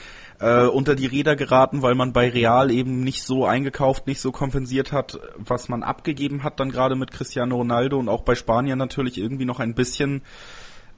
äh, 0.40 0.64
unter 0.64 0.94
die 0.94 1.04
Räder 1.04 1.36
geraten, 1.36 1.82
weil 1.82 1.94
man 1.94 2.14
bei 2.14 2.30
Real 2.30 2.70
eben 2.70 3.00
nicht 3.00 3.22
so 3.22 3.44
eingekauft, 3.44 4.06
nicht 4.06 4.22
so 4.22 4.32
kompensiert 4.32 4.92
hat, 4.92 5.20
was 5.36 5.68
man 5.68 5.82
abgegeben 5.82 6.42
hat, 6.42 6.58
dann 6.58 6.70
gerade 6.70 6.96
mit 6.96 7.10
Cristiano 7.10 7.56
Ronaldo 7.56 7.98
und 7.98 8.08
auch 8.08 8.22
bei 8.22 8.34
Spanien 8.34 8.78
natürlich 8.78 9.18
irgendwie 9.18 9.44
noch 9.44 9.60
ein 9.60 9.74
bisschen 9.74 10.22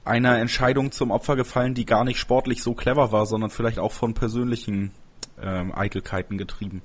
einer 0.05 0.39
Entscheidung 0.39 0.93
zum 0.93 1.11
Opfer 1.11 1.35
gefallen, 1.35 1.73
die 1.73 1.83
gar 1.83 2.05
nicht 2.05 2.17
sportlich 2.17 2.63
so 2.63 2.75
clever 2.75 3.11
war, 3.11 3.25
sondern 3.25 3.49
vielleicht 3.49 3.79
auch 3.79 3.91
von 3.91 4.13
persönlichen 4.13 4.91
ähm, 5.37 5.75
Eitelkeiten 5.75 6.37
getrieben. 6.37 6.81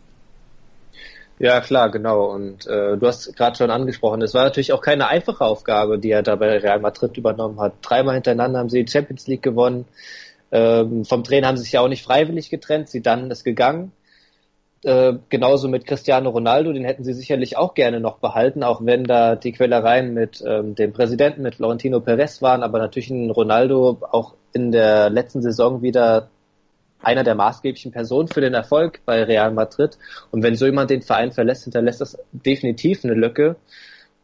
Ja, 1.41 1.63
klar, 1.63 1.91
genau. 1.91 2.27
Und 2.35 2.67
äh, 2.67 2.99
du 2.99 3.07
hast 3.07 3.35
gerade 3.35 3.57
schon 3.57 3.71
angesprochen, 3.71 4.21
es 4.21 4.35
war 4.35 4.45
natürlich 4.45 4.75
auch 4.75 4.83
keine 4.83 5.09
einfache 5.09 5.43
Aufgabe, 5.43 5.99
die 5.99 6.11
er 6.11 6.23
da 6.23 6.37
bei 6.37 6.59
Real 6.59 6.81
Madrid 6.81 7.17
übernommen 7.17 7.59
hat. 7.59 7.73
Dreimal 7.81 8.15
hintereinander 8.17 8.59
haben 8.59 8.69
sie 8.69 8.85
die 8.85 8.93
Champions 8.93 9.27
League 9.27 9.41
gewonnen. 9.43 9.87
Ähm, 10.53 11.07
vom 11.07 11.25
Trainer 11.25 11.47
haben 11.49 11.57
sie 11.57 11.63
sich 11.63 11.73
ja 11.73 11.81
auch 11.81 11.89
nicht 11.89 12.05
freiwillig 12.05 12.51
getrennt. 12.51 12.91
Sie 12.91 13.01
dann 13.01 13.31
ist 13.31 13.43
gegangen. 13.45 13.93
Äh, 14.85 15.15
genauso 15.31 15.69
mit 15.69 15.87
Cristiano 15.87 16.29
Ronaldo, 16.29 16.75
den 16.75 16.85
hätten 16.85 17.05
sie 17.05 17.15
sicherlich 17.15 17.57
auch 17.57 17.73
gerne 17.73 18.01
noch 18.01 18.19
behalten, 18.19 18.63
auch 18.63 18.85
wenn 18.85 19.05
da 19.05 19.35
die 19.35 19.53
Quellereien 19.53 20.13
mit 20.13 20.45
ähm, 20.47 20.75
dem 20.75 20.93
Präsidenten, 20.93 21.41
mit 21.41 21.55
Florentino 21.55 22.01
Perez 22.01 22.43
waren, 22.43 22.63
aber 22.63 22.79
natürlich 22.79 23.09
ein 23.09 23.31
Ronaldo 23.31 23.97
auch 24.11 24.35
in 24.53 24.73
der 24.73 25.09
letzten 25.09 25.41
Saison 25.41 25.81
wieder 25.81 26.29
einer 27.03 27.25
der 27.25 27.35
maßgeblichen 27.35 27.93
Personen 27.93 28.29
für 28.29 28.41
den 28.41 28.55
Erfolg 28.55 29.01
bei 29.05 29.23
Real 29.23 29.53
Madrid. 29.53 29.99
Und 30.31 30.43
wenn 30.43 30.57
so 30.57 30.67
jemand 30.67 30.91
den 30.91 31.03
Verein 31.03 31.33
verlässt, 31.33 31.65
hinterlässt 31.65 32.01
das 32.01 32.19
definitiv 32.33 33.05
eine 33.05 33.15
Lücke. 33.15 33.57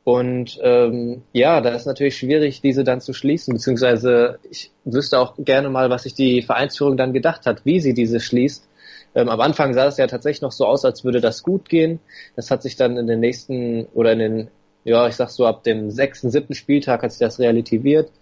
Und 0.04 0.60
ähm, 0.62 1.22
ja, 1.32 1.60
da 1.60 1.70
ist 1.70 1.86
natürlich 1.86 2.16
schwierig, 2.16 2.60
diese 2.60 2.84
dann 2.84 3.00
zu 3.00 3.12
schließen, 3.12 3.54
beziehungsweise 3.54 4.38
ich 4.48 4.70
wüsste 4.84 5.18
auch 5.18 5.34
gerne 5.36 5.68
mal, 5.68 5.90
was 5.90 6.04
sich 6.04 6.14
die 6.14 6.42
Vereinsführung 6.42 6.96
dann 6.96 7.12
gedacht 7.12 7.44
hat, 7.44 7.64
wie 7.64 7.80
sie 7.80 7.92
diese 7.92 8.20
schließt. 8.20 8.68
Ähm, 9.16 9.28
am 9.28 9.40
Anfang 9.40 9.74
sah 9.74 9.86
es 9.86 9.96
ja 9.96 10.06
tatsächlich 10.06 10.42
noch 10.42 10.52
so 10.52 10.66
aus, 10.66 10.84
als 10.84 11.02
würde 11.02 11.20
das 11.20 11.42
gut 11.42 11.68
gehen. 11.68 11.98
Das 12.36 12.52
hat 12.52 12.62
sich 12.62 12.76
dann 12.76 12.98
in 12.98 13.08
den 13.08 13.18
nächsten 13.18 13.86
oder 13.94 14.12
in 14.12 14.18
den, 14.20 14.48
ja, 14.84 15.08
ich 15.08 15.16
sag 15.16 15.30
so 15.30 15.44
ab 15.46 15.64
dem 15.64 15.90
sechsten, 15.90 16.30
siebten 16.30 16.54
Spieltag 16.54 17.02
hat 17.02 17.10
sich 17.10 17.20
das 17.20 17.40
relativiert. 17.40 18.12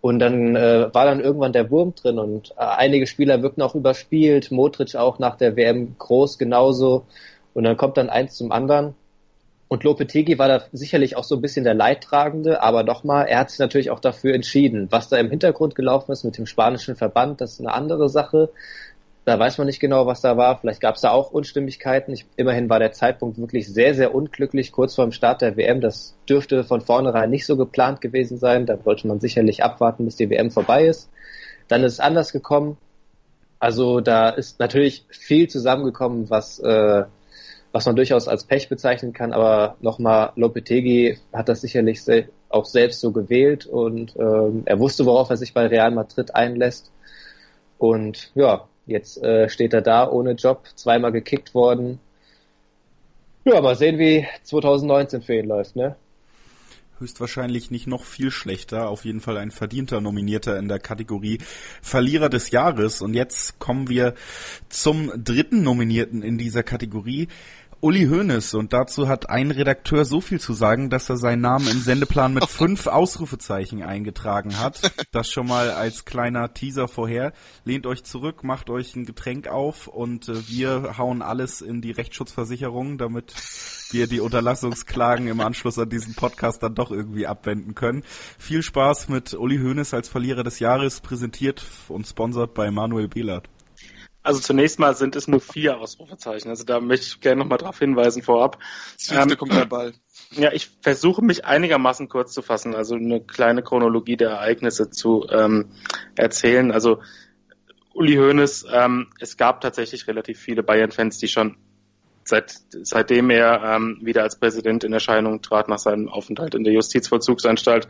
Und 0.00 0.18
dann 0.18 0.56
äh, 0.56 0.92
war 0.94 1.04
dann 1.04 1.20
irgendwann 1.20 1.52
der 1.52 1.70
Wurm 1.70 1.94
drin 1.94 2.18
und 2.18 2.52
äh, 2.52 2.54
einige 2.62 3.06
Spieler 3.06 3.42
wirkten 3.42 3.62
auch 3.62 3.74
überspielt, 3.74 4.50
Modric 4.50 4.96
auch 4.96 5.18
nach 5.18 5.36
der 5.36 5.56
WM 5.56 5.96
groß 5.98 6.38
genauso. 6.38 7.04
Und 7.52 7.64
dann 7.64 7.76
kommt 7.76 7.96
dann 7.96 8.08
eins 8.08 8.34
zum 8.34 8.50
anderen. 8.50 8.94
Und 9.68 9.84
Lopetegi 9.84 10.36
war 10.38 10.48
da 10.48 10.64
sicherlich 10.72 11.16
auch 11.16 11.22
so 11.22 11.36
ein 11.36 11.42
bisschen 11.42 11.64
der 11.64 11.74
Leidtragende, 11.74 12.60
aber 12.60 12.82
nochmal, 12.82 13.26
er 13.28 13.38
hat 13.38 13.50
sich 13.50 13.60
natürlich 13.60 13.90
auch 13.90 14.00
dafür 14.00 14.34
entschieden. 14.34 14.88
Was 14.90 15.08
da 15.08 15.16
im 15.16 15.30
Hintergrund 15.30 15.76
gelaufen 15.76 16.10
ist 16.10 16.24
mit 16.24 16.36
dem 16.38 16.46
spanischen 16.46 16.96
Verband, 16.96 17.40
das 17.40 17.52
ist 17.52 17.60
eine 17.60 17.72
andere 17.72 18.08
Sache. 18.08 18.50
Da 19.30 19.38
weiß 19.38 19.58
man 19.58 19.68
nicht 19.68 19.78
genau, 19.78 20.06
was 20.06 20.22
da 20.22 20.36
war. 20.36 20.58
Vielleicht 20.58 20.80
gab 20.80 20.96
es 20.96 21.02
da 21.02 21.12
auch 21.12 21.30
Unstimmigkeiten. 21.30 22.12
Ich, 22.12 22.26
immerhin 22.34 22.68
war 22.68 22.80
der 22.80 22.90
Zeitpunkt 22.90 23.38
wirklich 23.38 23.72
sehr, 23.72 23.94
sehr 23.94 24.12
unglücklich, 24.12 24.72
kurz 24.72 24.96
vor 24.96 25.04
dem 25.04 25.12
Start 25.12 25.40
der 25.40 25.56
WM. 25.56 25.80
Das 25.80 26.16
dürfte 26.28 26.64
von 26.64 26.80
vornherein 26.80 27.30
nicht 27.30 27.46
so 27.46 27.56
geplant 27.56 28.00
gewesen 28.00 28.38
sein. 28.38 28.66
Da 28.66 28.84
wollte 28.84 29.06
man 29.06 29.20
sicherlich 29.20 29.62
abwarten, 29.62 30.04
bis 30.04 30.16
die 30.16 30.30
WM 30.30 30.50
vorbei 30.50 30.84
ist. 30.84 31.10
Dann 31.68 31.84
ist 31.84 31.92
es 31.92 32.00
anders 32.00 32.32
gekommen. 32.32 32.76
Also 33.60 34.00
da 34.00 34.30
ist 34.30 34.58
natürlich 34.58 35.06
viel 35.10 35.46
zusammengekommen, 35.46 36.28
was, 36.28 36.58
äh, 36.58 37.04
was 37.70 37.86
man 37.86 37.94
durchaus 37.94 38.26
als 38.26 38.42
Pech 38.42 38.68
bezeichnen 38.68 39.12
kann. 39.12 39.32
Aber 39.32 39.76
nochmal, 39.80 40.32
Lopetegi 40.34 41.18
hat 41.32 41.48
das 41.48 41.60
sicherlich 41.60 42.02
se 42.02 42.24
auch 42.48 42.64
selbst 42.64 43.00
so 43.00 43.12
gewählt 43.12 43.64
und 43.64 44.16
ähm, 44.16 44.62
er 44.64 44.80
wusste, 44.80 45.06
worauf 45.06 45.30
er 45.30 45.36
sich 45.36 45.54
bei 45.54 45.68
Real 45.68 45.92
Madrid 45.92 46.34
einlässt. 46.34 46.90
Und 47.78 48.32
ja, 48.34 48.66
Jetzt 48.90 49.22
äh, 49.22 49.48
steht 49.48 49.72
er 49.72 49.82
da 49.82 50.08
ohne 50.08 50.32
Job, 50.32 50.66
zweimal 50.74 51.12
gekickt 51.12 51.54
worden. 51.54 52.00
Ja, 53.44 53.60
mal 53.60 53.76
sehen, 53.76 53.98
wie 53.98 54.26
2019 54.42 55.22
für 55.22 55.36
ihn 55.36 55.46
läuft, 55.46 55.76
ne? 55.76 55.96
höchstwahrscheinlich 57.00 57.70
nicht 57.70 57.86
noch 57.86 58.04
viel 58.04 58.30
schlechter. 58.30 58.88
Auf 58.88 59.04
jeden 59.04 59.20
Fall 59.20 59.38
ein 59.38 59.50
verdienter 59.50 60.00
Nominierter 60.00 60.58
in 60.58 60.68
der 60.68 60.78
Kategorie 60.78 61.38
Verlierer 61.82 62.28
des 62.28 62.50
Jahres. 62.50 63.00
Und 63.00 63.14
jetzt 63.14 63.58
kommen 63.58 63.88
wir 63.88 64.14
zum 64.68 65.10
dritten 65.16 65.62
Nominierten 65.62 66.22
in 66.22 66.38
dieser 66.38 66.62
Kategorie. 66.62 67.28
Uli 67.82 68.08
Hoeneß 68.08 68.52
und 68.54 68.74
dazu 68.74 69.08
hat 69.08 69.30
ein 69.30 69.50
Redakteur 69.50 70.04
so 70.04 70.20
viel 70.20 70.38
zu 70.38 70.52
sagen, 70.52 70.90
dass 70.90 71.08
er 71.08 71.16
seinen 71.16 71.40
Namen 71.40 71.66
im 71.66 71.80
Sendeplan 71.80 72.34
mit 72.34 72.44
fünf 72.48 72.86
Ausrufezeichen 72.86 73.82
eingetragen 73.82 74.58
hat. 74.58 74.92
Das 75.12 75.30
schon 75.30 75.46
mal 75.46 75.70
als 75.70 76.04
kleiner 76.04 76.52
Teaser 76.52 76.88
vorher. 76.88 77.32
Lehnt 77.64 77.86
euch 77.86 78.04
zurück, 78.04 78.44
macht 78.44 78.68
euch 78.68 78.94
ein 78.96 79.06
Getränk 79.06 79.48
auf 79.48 79.86
und 79.86 80.28
äh, 80.28 80.46
wir 80.48 80.98
hauen 80.98 81.22
alles 81.22 81.62
in 81.62 81.80
die 81.80 81.92
Rechtsschutzversicherung, 81.92 82.98
damit 82.98 83.34
wir 83.90 84.06
die 84.06 84.20
Unterlassungsklagen 84.20 85.26
im 85.28 85.40
Anschluss 85.40 85.78
an 85.78 85.88
diesen 85.88 86.14
Podcast 86.14 86.62
dann 86.62 86.74
doch 86.74 86.90
irgendwie 86.90 87.26
abwenden 87.26 87.74
können. 87.74 88.02
Viel 88.38 88.62
Spaß 88.62 89.08
mit 89.08 89.32
Uli 89.32 89.56
Hoeneß 89.56 89.94
als 89.94 90.10
Verlierer 90.10 90.42
des 90.42 90.58
Jahres, 90.58 91.00
präsentiert 91.00 91.64
und 91.88 92.06
sponsert 92.06 92.52
bei 92.52 92.70
Manuel 92.70 93.08
Behlert. 93.08 93.48
Also 94.22 94.40
zunächst 94.40 94.78
mal 94.78 94.94
sind 94.94 95.16
es 95.16 95.28
nur 95.28 95.40
vier 95.40 95.78
Ausrufezeichen. 95.78 96.50
Also 96.50 96.64
da 96.64 96.80
möchte 96.80 97.06
ich 97.06 97.20
gerne 97.20 97.40
nochmal 97.40 97.58
darauf 97.58 97.78
hinweisen 97.78 98.22
vorab. 98.22 98.58
Ähm, 99.10 99.36
kommt 99.38 99.54
der 99.54 99.64
Ball. 99.64 99.94
Ja, 100.32 100.52
ich 100.52 100.70
versuche 100.82 101.22
mich 101.24 101.46
einigermaßen 101.46 102.08
kurz 102.08 102.32
zu 102.32 102.42
fassen, 102.42 102.74
also 102.74 102.94
eine 102.94 103.20
kleine 103.20 103.62
Chronologie 103.62 104.16
der 104.16 104.30
Ereignisse 104.30 104.90
zu 104.90 105.26
ähm, 105.30 105.70
erzählen. 106.16 106.70
Also 106.70 107.00
Uli 107.94 108.16
Hoeneß, 108.16 108.66
ähm, 108.70 109.08
es 109.20 109.36
gab 109.36 109.62
tatsächlich 109.62 110.06
relativ 110.06 110.38
viele 110.38 110.62
Bayern-Fans, 110.62 111.18
die 111.18 111.28
schon 111.28 111.56
seit, 112.24 112.60
seitdem 112.82 113.30
er 113.30 113.62
ähm, 113.62 113.98
wieder 114.02 114.22
als 114.22 114.38
Präsident 114.38 114.84
in 114.84 114.92
Erscheinung 114.92 115.42
trat 115.42 115.68
nach 115.68 115.78
seinem 115.78 116.08
Aufenthalt 116.08 116.54
in 116.54 116.64
der 116.64 116.74
Justizvollzugsanstalt, 116.74 117.88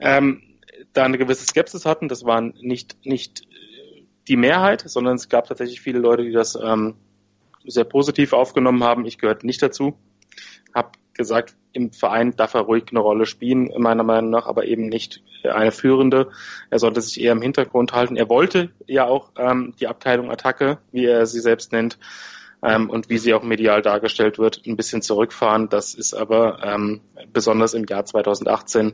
ähm, 0.00 0.42
da 0.94 1.04
eine 1.04 1.18
gewisse 1.18 1.46
Skepsis 1.46 1.84
hatten. 1.84 2.08
Das 2.08 2.24
waren 2.24 2.54
nicht, 2.60 2.96
nicht 3.04 3.46
die 4.30 4.36
Mehrheit, 4.36 4.84
sondern 4.86 5.16
es 5.16 5.28
gab 5.28 5.48
tatsächlich 5.48 5.80
viele 5.80 5.98
Leute, 5.98 6.22
die 6.22 6.32
das 6.32 6.54
ähm, 6.54 6.94
sehr 7.66 7.84
positiv 7.84 8.32
aufgenommen 8.32 8.84
haben. 8.84 9.04
Ich 9.04 9.18
gehörte 9.18 9.44
nicht 9.44 9.60
dazu. 9.60 9.98
Hab 10.72 10.96
gesagt, 11.14 11.56
im 11.72 11.92
Verein 11.92 12.36
darf 12.36 12.54
er 12.54 12.62
ruhig 12.62 12.84
eine 12.90 13.00
Rolle 13.00 13.26
spielen, 13.26 13.70
meiner 13.76 14.04
Meinung 14.04 14.30
nach, 14.30 14.46
aber 14.46 14.66
eben 14.66 14.86
nicht 14.86 15.20
eine 15.42 15.72
führende. 15.72 16.30
Er 16.70 16.78
sollte 16.78 17.00
sich 17.00 17.20
eher 17.20 17.32
im 17.32 17.42
Hintergrund 17.42 17.92
halten. 17.92 18.16
Er 18.16 18.28
wollte 18.28 18.70
ja 18.86 19.06
auch 19.06 19.32
ähm, 19.36 19.74
die 19.80 19.88
Abteilung 19.88 20.30
Attacke, 20.30 20.78
wie 20.92 21.06
er 21.06 21.26
sie 21.26 21.40
selbst 21.40 21.72
nennt, 21.72 21.98
ähm, 22.62 22.88
und 22.88 23.10
wie 23.10 23.18
sie 23.18 23.34
auch 23.34 23.42
medial 23.42 23.82
dargestellt 23.82 24.38
wird, 24.38 24.62
ein 24.64 24.76
bisschen 24.76 25.02
zurückfahren. 25.02 25.68
Das 25.68 25.94
ist 25.94 26.14
aber 26.14 26.60
ähm, 26.62 27.00
besonders 27.32 27.74
im 27.74 27.84
Jahr 27.84 28.04
2018 28.04 28.92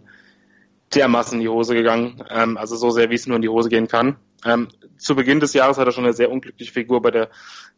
dermaßen 0.94 1.34
in 1.34 1.42
die 1.42 1.48
Hose 1.48 1.74
gegangen. 1.74 2.24
Ähm, 2.30 2.56
also 2.56 2.76
so 2.76 2.88
sehr, 2.88 3.10
wie 3.10 3.16
es 3.16 3.26
nur 3.26 3.36
in 3.36 3.42
die 3.42 3.50
Hose 3.50 3.68
gehen 3.68 3.86
kann. 3.86 4.16
Ähm, 4.46 4.68
zu 4.96 5.16
Beginn 5.16 5.40
des 5.40 5.52
Jahres 5.52 5.76
hat 5.76 5.86
er 5.86 5.92
schon 5.92 6.04
eine 6.04 6.12
sehr 6.12 6.30
unglückliche 6.30 6.72
Figur 6.72 7.02
bei 7.02 7.10
der 7.10 7.30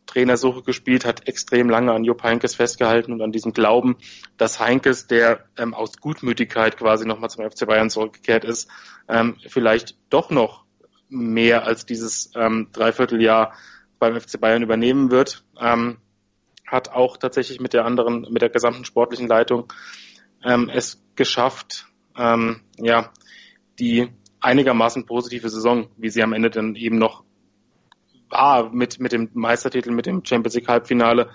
Trainersuche 0.07 0.63
gespielt, 0.63 1.05
hat 1.05 1.27
extrem 1.27 1.69
lange 1.69 1.93
an 1.93 2.05
Jupp 2.05 2.23
Heinkes 2.23 2.55
festgehalten 2.55 3.13
und 3.13 3.23
an 3.23 3.33
diesem 3.33 3.53
Glauben, 3.53 3.97
dass 4.37 4.61
Heinkes, 4.61 5.07
der 5.07 5.45
ähm, 5.57 5.75
aus 5.75 5.99
Gutmütigkeit 5.99 6.77
quasi 6.77 7.07
nochmal 7.07 7.31
zum 7.31 7.49
FC 7.49 7.67
Bayern 7.67 7.91
zurückgekehrt 7.91 8.45
ist, 8.45 8.71
ähm, 9.09 9.37
vielleicht 9.47 9.97
doch 10.11 10.31
noch 10.31 10.65
mehr 11.09 11.65
als 11.65 11.87
dieses 11.87 12.31
ähm, 12.37 12.69
Dreivierteljahr 12.73 13.55
beim 13.99 14.21
FC 14.21 14.41
Bayern 14.41 14.63
übernehmen 14.63 15.11
wird. 15.11 15.45
Ähm, 15.61 15.99
hat 16.67 16.91
auch 16.91 17.17
tatsächlich 17.17 17.61
mit 17.61 17.73
der 17.73 17.87
anderen, 17.87 18.27
mit 18.31 18.43
der 18.43 18.51
gesamten 18.51 18.85
sportlichen 18.85 19.27
Leitung 19.27 19.73
ähm, 20.45 20.71
es 20.73 21.03
geschafft, 21.17 21.87
ähm, 22.17 22.61
ja, 22.77 23.11
die 23.79 24.11
einigermaßen 24.41 25.07
positive 25.07 25.49
Saison, 25.49 25.89
wie 25.97 26.11
sie 26.11 26.23
am 26.23 26.33
Ende 26.33 26.51
dann 26.51 26.75
eben 26.75 26.99
noch 26.99 27.25
war 28.31 28.71
mit, 28.73 29.01
mit 29.01 29.13
dem 29.13 29.31
Meistertitel, 29.33 29.91
mit 29.91 30.07
dem 30.07 30.25
Champions 30.25 30.55
League 30.55 30.69
Halbfinale, 30.69 31.31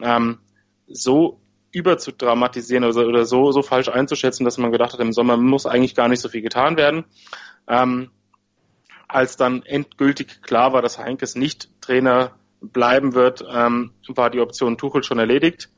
ähm, 0.00 0.38
so 0.86 1.40
überzudramatisieren 1.72 2.84
oder, 2.84 3.06
oder 3.06 3.24
so, 3.24 3.52
so 3.52 3.62
falsch 3.62 3.88
einzuschätzen, 3.88 4.44
dass 4.44 4.58
man 4.58 4.72
gedacht 4.72 4.94
hat, 4.94 5.00
im 5.00 5.12
Sommer 5.12 5.36
muss 5.36 5.66
eigentlich 5.66 5.94
gar 5.94 6.08
nicht 6.08 6.20
so 6.20 6.28
viel 6.28 6.40
getan 6.40 6.76
werden. 6.76 7.04
Ähm, 7.68 8.10
als 9.06 9.36
dann 9.36 9.62
endgültig 9.62 10.42
klar 10.42 10.72
war, 10.72 10.82
dass 10.82 10.98
Heinkes 10.98 11.34
nicht 11.34 11.68
Trainer 11.80 12.32
bleiben 12.60 13.14
wird, 13.14 13.44
ähm, 13.50 13.92
war 14.08 14.30
die 14.30 14.40
Option 14.40 14.78
Tuchel 14.78 15.02
schon 15.02 15.18
erledigt. 15.18 15.70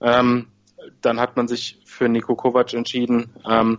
Ähm, 0.00 0.48
dann 1.00 1.20
hat 1.20 1.36
man 1.36 1.48
sich 1.48 1.80
für 1.84 2.08
Niko 2.08 2.36
Kovac 2.36 2.72
entschieden. 2.74 3.34
Ähm, 3.48 3.78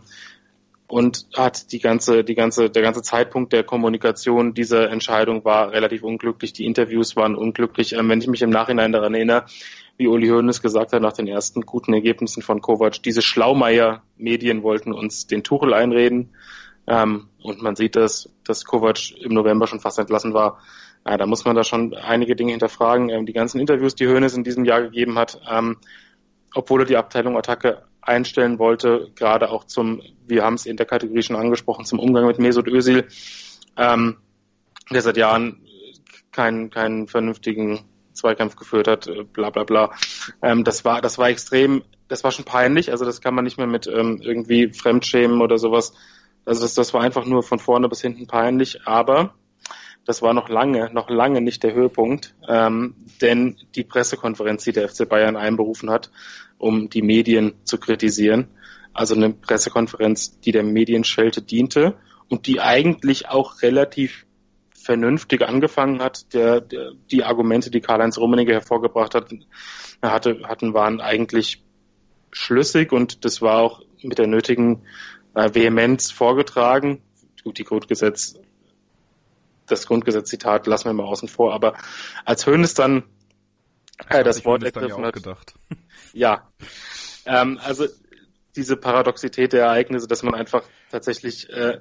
und 0.87 1.27
hat 1.35 1.73
die 1.73 1.79
ganze, 1.79 2.23
die 2.23 2.35
ganze, 2.35 2.69
der 2.69 2.81
ganze 2.81 3.01
Zeitpunkt 3.01 3.51
der 3.51 3.63
Kommunikation 3.63 4.53
dieser 4.53 4.89
Entscheidung 4.89 5.43
war 5.43 5.71
relativ 5.71 6.01
unglücklich. 6.03 6.53
Die 6.53 6.65
Interviews 6.65 7.17
waren 7.17 7.35
unglücklich. 7.35 7.93
Ähm, 7.93 8.09
wenn 8.09 8.21
ich 8.21 8.27
mich 8.27 8.41
im 8.41 8.49
Nachhinein 8.49 8.93
daran 8.93 9.13
erinnere, 9.13 9.45
wie 9.97 10.07
Uli 10.07 10.29
Hoeneß 10.29 10.61
gesagt 10.61 10.93
hat 10.93 11.01
nach 11.01 11.13
den 11.13 11.27
ersten 11.27 11.61
guten 11.61 11.93
Ergebnissen 11.93 12.41
von 12.41 12.61
Kovac, 12.61 13.03
diese 13.03 13.21
Schlaumeier-Medien 13.21 14.63
wollten 14.63 14.93
uns 14.93 15.27
den 15.27 15.43
Tuchel 15.43 15.73
einreden. 15.73 16.35
Ähm, 16.87 17.27
und 17.43 17.61
man 17.61 17.75
sieht, 17.75 17.97
dass, 17.97 18.29
dass 18.45 18.63
Kovac 18.63 19.11
im 19.19 19.33
November 19.33 19.67
schon 19.67 19.81
fast 19.81 19.99
entlassen 19.99 20.33
war. 20.33 20.59
Da 21.03 21.25
muss 21.25 21.45
man 21.45 21.55
da 21.55 21.63
schon 21.63 21.93
einige 21.93 22.35
Dinge 22.35 22.51
hinterfragen. 22.51 23.09
Ähm, 23.09 23.25
die 23.25 23.33
ganzen 23.33 23.59
Interviews, 23.61 23.95
die 23.95 24.07
Hoeneß 24.07 24.35
in 24.35 24.43
diesem 24.43 24.65
Jahr 24.65 24.81
gegeben 24.81 25.17
hat, 25.17 25.39
obwohl 26.53 26.81
er 26.81 26.85
die 26.85 26.97
Abteilung 26.97 27.37
Attacke 27.37 27.83
einstellen 28.07 28.59
wollte, 28.59 29.11
gerade 29.15 29.49
auch 29.49 29.65
zum, 29.65 30.01
wir 30.25 30.43
haben 30.43 30.55
es 30.55 30.65
in 30.65 30.77
der 30.77 30.85
Kategorie 30.85 31.21
schon 31.21 31.35
angesprochen, 31.35 31.85
zum 31.85 31.99
Umgang 31.99 32.25
mit 32.25 32.39
Mesut 32.39 32.67
Özil, 32.67 33.07
ähm, 33.75 34.17
der 34.91 35.01
seit 35.01 35.17
Jahren 35.17 35.61
keinen, 36.31 36.69
keinen 36.69 37.07
vernünftigen 37.07 37.81
Zweikampf 38.13 38.55
geführt 38.55 38.87
hat, 38.87 39.07
äh, 39.07 39.23
bla 39.23 39.49
bla 39.49 39.63
bla. 39.63 39.91
Ähm, 40.41 40.63
das 40.63 40.85
war, 40.85 41.01
das 41.01 41.17
war 41.17 41.29
extrem, 41.29 41.83
das 42.07 42.23
war 42.23 42.31
schon 42.31 42.45
peinlich, 42.45 42.91
also 42.91 43.05
das 43.05 43.21
kann 43.21 43.35
man 43.35 43.43
nicht 43.43 43.57
mehr 43.57 43.67
mit 43.67 43.87
ähm, 43.87 44.19
irgendwie 44.21 44.73
Fremdschämen 44.73 45.41
oder 45.41 45.57
sowas. 45.57 45.93
Also 46.45 46.61
das, 46.61 46.73
das 46.73 46.93
war 46.93 47.01
einfach 47.01 47.25
nur 47.25 47.43
von 47.43 47.59
vorne 47.59 47.89
bis 47.89 48.01
hinten 48.01 48.27
peinlich, 48.27 48.87
aber 48.87 49.33
das 50.05 50.21
war 50.21 50.33
noch 50.33 50.47
lange, 50.47 50.89
noch 50.93 51.09
lange 51.09 51.41
nicht 51.41 51.63
der 51.63 51.73
Höhepunkt, 51.73 52.33
ähm, 52.47 52.95
denn 53.21 53.57
die 53.75 53.83
Pressekonferenz, 53.83 54.63
die 54.63 54.71
der 54.71 54.87
FC 54.87 55.07
Bayern 55.07 55.35
einberufen 55.35 55.89
hat, 55.89 56.09
um 56.57 56.89
die 56.89 57.01
Medien 57.01 57.53
zu 57.63 57.79
kritisieren, 57.79 58.47
also 58.93 59.15
eine 59.15 59.31
Pressekonferenz, 59.31 60.39
die 60.39 60.51
der 60.51 60.63
Medienschelte 60.63 61.41
diente 61.41 61.95
und 62.29 62.47
die 62.47 62.59
eigentlich 62.59 63.29
auch 63.29 63.61
relativ 63.61 64.25
vernünftig 64.73 65.41
angefangen 65.41 66.01
hat. 66.01 66.33
Der, 66.33 66.61
der, 66.61 66.93
die 67.11 67.23
Argumente, 67.23 67.69
die 67.69 67.81
Karl-Heinz 67.81 68.17
Rummenigge 68.17 68.53
hervorgebracht 68.53 69.13
hat, 69.15 69.29
hatte, 70.01 70.41
hatten, 70.45 70.73
waren 70.73 71.01
eigentlich 71.01 71.63
schlüssig 72.31 72.91
und 72.91 73.25
das 73.25 73.41
war 73.41 73.59
auch 73.59 73.81
mit 74.01 74.17
der 74.17 74.27
nötigen 74.27 74.83
äh, 75.35 75.53
Vehemenz 75.53 76.11
vorgetragen. 76.11 77.01
Gut, 77.43 77.57
die 77.57 77.63
Grundgesetz 77.63 78.39
das 79.67 79.85
Grundgesetzzitat 79.85 80.65
lassen 80.65 80.89
wir 80.89 80.93
mal 80.93 81.03
außen 81.03 81.27
vor, 81.27 81.53
aber 81.53 81.73
als 82.25 82.47
Hönes 82.47 82.73
dann 82.73 83.03
äh, 84.09 84.23
das 84.23 84.45
Wort 84.45 84.63
ergriffen 84.63 85.05
hat. 85.05 85.13
Gedacht. 85.13 85.53
Ja. 86.13 86.49
Ähm, 87.25 87.59
also 87.63 87.85
diese 88.55 88.75
Paradoxität 88.75 89.53
der 89.53 89.65
Ereignisse, 89.65 90.07
dass 90.07 90.23
man 90.23 90.33
einfach 90.33 90.63
tatsächlich 90.89 91.49
äh, 91.49 91.79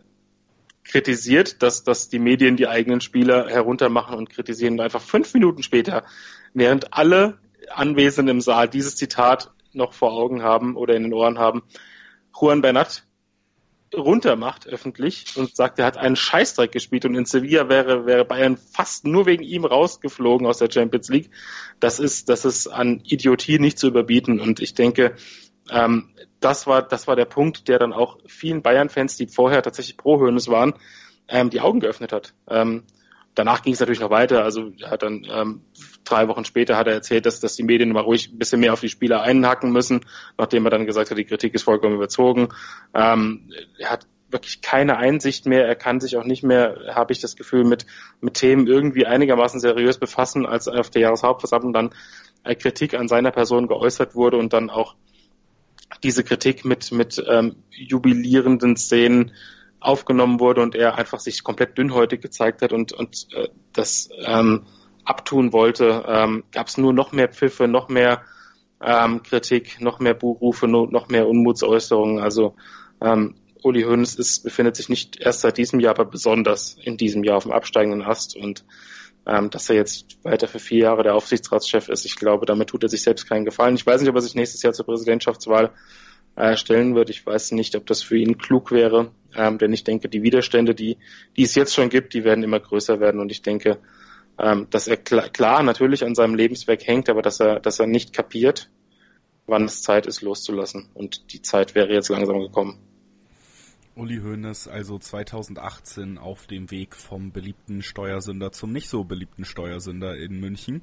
kritisiert, 0.85 1.63
dass, 1.63 1.85
dass 1.85 2.09
die 2.09 2.19
Medien 2.19 2.57
die 2.57 2.69
eigenen 2.69 3.01
Spieler 3.01 3.49
heruntermachen 3.49 4.17
und 4.17 4.31
kritisieren 4.31 4.75
und 4.75 4.81
einfach 4.81 5.01
fünf 5.01 5.33
Minuten 5.33 5.63
später, 5.63 6.05
während 6.53 6.93
alle 6.93 7.39
Anwesenden 7.71 8.37
im 8.37 8.41
Saal 8.41 8.69
dieses 8.69 8.97
Zitat 8.97 9.53
noch 9.73 9.93
vor 9.93 10.13
Augen 10.13 10.43
haben 10.43 10.77
oder 10.77 10.95
in 10.95 11.05
den 11.05 11.15
Ohren 11.15 11.39
haben, 11.39 11.63
Juan 12.39 12.61
Bernat 12.61 13.06
runtermacht 13.95 14.67
öffentlich 14.67 15.37
und 15.37 15.55
sagt, 15.55 15.79
er 15.79 15.87
hat 15.87 15.97
einen 15.97 16.17
Scheißdreck 16.17 16.73
gespielt 16.73 17.05
und 17.05 17.15
in 17.15 17.25
Sevilla 17.25 17.69
wäre, 17.69 18.07
wäre 18.07 18.25
Bayern 18.25 18.57
fast 18.57 19.07
nur 19.07 19.27
wegen 19.27 19.43
ihm 19.43 19.65
rausgeflogen 19.65 20.47
aus 20.47 20.59
der 20.59 20.71
Champions 20.71 21.09
League. 21.09 21.31
Das 21.81 22.01
ist, 22.01 22.29
das 22.29 22.45
ist 22.45 22.67
an 22.67 23.01
Idiotie 23.05 23.59
nicht 23.59 23.79
zu 23.79 23.87
überbieten 23.87 24.41
und 24.41 24.61
ich 24.61 24.75
denke, 24.75 25.15
ähm, 25.71 26.11
das 26.41 26.67
war, 26.67 26.83
das 26.83 27.07
war 27.07 27.17
der 27.17 27.25
Punkt, 27.25 27.69
der 27.69 27.79
dann 27.79 27.93
auch 27.93 28.19
vielen 28.27 28.63
Bayern-Fans, 28.63 29.17
die 29.17 29.27
vorher 29.27 29.63
tatsächlich 29.63 29.97
pro 29.97 30.21
Hönes 30.21 30.49
waren, 30.49 30.75
ähm, 31.29 31.51
die 31.51 31.61
Augen 31.61 31.81
geöffnet 31.81 32.13
hat. 32.13 32.35
Ähm, 32.49 32.85
danach 33.35 33.63
ging 33.63 33.73
es 33.73 33.81
natürlich 33.81 34.01
noch 34.01 34.11
weiter. 34.11 34.45
Also 34.45 34.73
er 34.81 34.91
hat 34.91 35.03
dann 35.03 35.27
ähm, 35.29 35.63
drei 36.07 36.29
Wochen 36.29 36.45
später 36.45 36.77
hat 36.77 36.87
er 36.87 36.95
erzählt, 36.95 37.27
dass, 37.27 37.41
dass 37.41 37.57
die 37.57 37.63
Medien 37.63 37.93
mal 37.93 38.01
ruhig 38.01 38.33
ein 38.33 38.39
bisschen 38.39 38.61
mehr 38.61 38.73
auf 38.73 38.81
die 38.81 38.89
Spieler 38.89 39.23
einhacken 39.23 39.73
müssen, 39.73 40.01
nachdem 40.39 40.65
er 40.65 40.71
dann 40.71 40.87
gesagt 40.87 41.11
hat, 41.11 41.19
die 41.19 41.25
Kritik 41.25 41.55
ist 41.55 41.65
vollkommen 41.65 41.97
überzogen. 41.97 42.49
Ähm, 42.95 43.51
er 43.79 43.91
hat 43.91 44.07
wirklich 44.31 44.61
keine 44.61 44.97
Einsicht 44.97 45.47
mehr. 45.47 45.67
Er 45.67 45.77
kann 45.77 46.01
sich 46.01 46.17
auch 46.17 46.25
nicht 46.25 46.43
mehr, 46.43 46.95
habe 46.95 47.13
ich 47.13 47.21
das 47.21 47.37
Gefühl, 47.37 47.65
mit, 47.65 47.87
mit 48.21 48.35
Themen 48.35 48.67
irgendwie 48.67 49.07
einigermaßen 49.07 49.61
seriös 49.61 49.99
befassen, 49.99 50.47
als 50.47 50.69
auf 50.69 50.91
der 50.91 51.03
Jahreshauptversammlung 51.03 51.73
dann 51.73 51.91
Kritik 52.55 52.95
an 52.95 53.09
seiner 53.09 53.33
Person 53.33 53.67
geäußert 53.67 54.15
wurde 54.15 54.37
und 54.37 54.53
dann 54.53 54.71
auch 54.71 54.95
diese 56.03 56.23
Kritik 56.23 56.65
mit, 56.65 56.93
mit 56.93 57.23
ähm, 57.29 57.57
jubilierenden 57.71 58.77
Szenen 58.77 59.33
aufgenommen 59.81 60.41
wurde 60.41 60.63
und 60.63 60.75
er 60.75 60.97
einfach 60.97 61.21
sich 61.21 61.43
komplett 61.43 61.77
dünnhäutig 61.79 62.21
gezeigt 62.21 62.63
hat 62.63 62.73
und, 62.73 62.93
und 62.93 63.29
äh, 63.35 63.49
das 63.73 64.09
ähm, 64.25 64.67
abtun 65.07 65.53
wollte, 65.53 66.05
ähm, 66.07 66.45
gab 66.53 66.67
es 66.67 66.79
nur 66.79 66.93
noch 66.93 67.13
mehr 67.13 67.29
Pfiffe, 67.29 67.69
noch 67.69 67.89
mehr 67.89 68.23
ähm, 68.83 69.23
Kritik, 69.23 69.81
noch 69.81 69.99
mehr 70.01 70.15
Buchrufe, 70.15 70.69
no, 70.69 70.87
noch 70.87 71.09
mehr 71.09 71.29
Unmutsäußerungen. 71.29 72.21
Also 72.21 72.55
ähm, 73.01 73.35
Uli 73.63 73.83
Hoeneß 73.83 74.17
ist, 74.17 74.45
befindet 74.45 74.77
sich 74.77 74.89
nicht 74.89 75.21
erst 75.21 75.41
seit 75.41 75.59
diesem 75.59 75.81
Jahr, 75.81 75.99
aber 75.99 76.05
besonders 76.05 76.77
in 76.83 76.97
diesem 76.97 77.25
Jahr 77.25 77.39
auf 77.39 77.45
dem 77.45 77.53
absteigenden 77.53 78.03
Ast 78.03 78.37
und 78.37 78.65
ähm, 79.27 79.51
dass 79.51 79.69
er 79.69 79.77
jetzt 79.77 80.19
weiter 80.23 80.47
für 80.47 80.61
vier 80.61 80.85
Jahre 80.85 81.03
der 81.03 81.15
Aufsichtsratschef 81.15 81.89
ist, 81.89 82.05
ich 82.05 82.15
glaube, 82.15 82.47
damit 82.47 82.69
tut 82.69 82.85
er 82.85 82.89
sich 82.89 83.03
selbst 83.03 83.29
keinen 83.29 83.45
Gefallen. 83.45 83.75
Ich 83.75 83.85
weiß 83.85 84.01
nicht, 84.01 84.11
ob 84.11 84.15
er 84.15 84.23
sich 84.23 84.37
nächstes 84.37 84.63
Jahr 84.63 84.73
zur 84.73 84.87
Präsidentschaftswahl 84.87 85.73
äh, 86.37 86.57
stellen 86.57 86.95
wird. 86.95 87.11
Ich 87.11 87.27
weiß 87.27 87.53
nicht, 87.53 87.75
ob 87.75 87.87
das 87.87 88.05
für 88.05 88.17
ihn 88.17 88.39
klug 88.39 88.71
wäre, 88.71 89.11
ähm, 89.35 89.59
denn 89.59 89.73
ich 89.73 89.83
denke, 89.83 90.09
die 90.09 90.23
Widerstände, 90.23 90.77
die, 90.77 90.99
die 91.37 91.43
es 91.43 91.57
jetzt 91.57 91.75
schon 91.75 91.89
gibt, 91.89 92.15
die 92.15 92.23
werden 92.23 92.45
immer 92.45 92.61
größer 92.61 93.01
werden 93.01 93.21
und 93.21 93.33
ich 93.33 93.43
denke, 93.43 93.79
ähm, 94.39 94.67
dass 94.71 94.89
er 94.89 94.97
klar, 94.97 95.29
klar 95.29 95.63
natürlich 95.63 96.05
an 96.05 96.15
seinem 96.15 96.35
Lebenswerk 96.35 96.87
hängt, 96.87 97.09
aber 97.09 97.23
dass 97.23 97.41
er, 97.41 97.61
dass 97.61 97.81
er 97.81 97.87
nicht 97.87 98.13
kapiert, 98.13 98.71
wann 99.47 99.65
es 99.65 99.83
Zeit 99.83 100.07
ist, 100.07 100.23
loszulassen. 100.23 100.89
Und 100.95 101.33
die 101.33 101.43
Zeit 101.43 101.75
wäre 101.75 101.93
jetzt 101.93 102.09
langsam 102.09 102.41
gekommen. 102.41 102.79
Uli 103.97 104.19
Hoeneß 104.19 104.69
also 104.69 104.99
2018 104.99 106.19
auf 106.19 106.47
dem 106.47 106.71
Weg 106.71 106.95
vom 106.95 107.33
beliebten 107.33 107.81
Steuersünder 107.81 108.53
zum 108.53 108.71
nicht 108.71 108.91
so 108.91 109.05
beliebten 109.05 109.47
Steuersünder 109.47 110.19
in 110.19 110.39
München. 110.39 110.83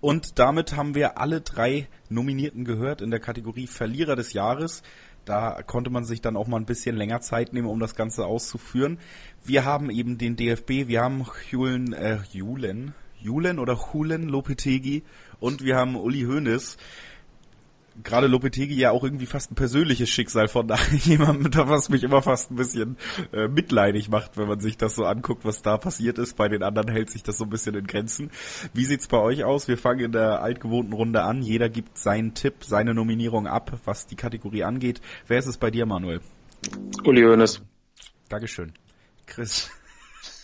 Und 0.00 0.38
damit 0.38 0.74
haben 0.74 0.94
wir 0.94 1.18
alle 1.18 1.42
drei 1.42 1.88
Nominierten 2.08 2.64
gehört 2.64 3.02
in 3.02 3.10
der 3.10 3.20
Kategorie 3.20 3.66
Verlierer 3.66 4.16
des 4.16 4.32
Jahres. 4.32 4.82
Da 5.28 5.62
konnte 5.62 5.90
man 5.90 6.04
sich 6.04 6.22
dann 6.22 6.38
auch 6.38 6.46
mal 6.46 6.56
ein 6.56 6.64
bisschen 6.64 6.96
länger 6.96 7.20
Zeit 7.20 7.52
nehmen, 7.52 7.68
um 7.68 7.80
das 7.80 7.94
Ganze 7.94 8.24
auszuführen. 8.24 8.98
Wir 9.44 9.66
haben 9.66 9.90
eben 9.90 10.16
den 10.16 10.36
DFB, 10.36 10.88
wir 10.88 11.02
haben 11.02 11.26
Julen, 11.50 11.92
äh, 11.92 12.20
Julen, 12.32 12.94
Julen 13.20 13.58
oder 13.58 13.92
Hulen 13.92 14.22
Lopetegi 14.22 15.02
und 15.38 15.62
wir 15.62 15.76
haben 15.76 15.96
Uli 15.96 16.22
Hoeneß 16.22 16.78
gerade 18.02 18.26
Lopetegi 18.26 18.74
ja 18.74 18.90
auch 18.90 19.04
irgendwie 19.04 19.26
fast 19.26 19.50
ein 19.50 19.54
persönliches 19.54 20.08
Schicksal 20.08 20.48
von 20.48 20.72
jemandem, 21.04 21.68
was 21.68 21.88
mich 21.88 22.02
immer 22.02 22.22
fast 22.22 22.50
ein 22.50 22.56
bisschen 22.56 22.96
äh, 23.32 23.48
mitleidig 23.48 24.08
macht, 24.08 24.36
wenn 24.36 24.48
man 24.48 24.60
sich 24.60 24.76
das 24.76 24.94
so 24.94 25.04
anguckt, 25.04 25.44
was 25.44 25.62
da 25.62 25.76
passiert 25.76 26.18
ist. 26.18 26.36
Bei 26.36 26.48
den 26.48 26.62
anderen 26.62 26.88
hält 26.90 27.10
sich 27.10 27.22
das 27.22 27.38
so 27.38 27.44
ein 27.44 27.50
bisschen 27.50 27.74
in 27.74 27.86
Grenzen. 27.86 28.30
Wie 28.74 28.84
sieht's 28.84 29.06
bei 29.06 29.18
euch 29.18 29.44
aus? 29.44 29.68
Wir 29.68 29.78
fangen 29.78 30.00
in 30.00 30.12
der 30.12 30.42
altgewohnten 30.42 30.92
Runde 30.92 31.22
an. 31.22 31.42
Jeder 31.42 31.68
gibt 31.68 31.98
seinen 31.98 32.34
Tipp, 32.34 32.64
seine 32.64 32.94
Nominierung 32.94 33.46
ab, 33.46 33.78
was 33.84 34.06
die 34.06 34.16
Kategorie 34.16 34.64
angeht. 34.64 35.00
Wer 35.26 35.38
ist 35.38 35.46
es 35.46 35.58
bei 35.58 35.70
dir, 35.70 35.86
Manuel? 35.86 36.20
Uli 37.04 37.22
Hoeneß. 37.22 37.62
Dankeschön. 38.28 38.72
Chris. 39.26 39.70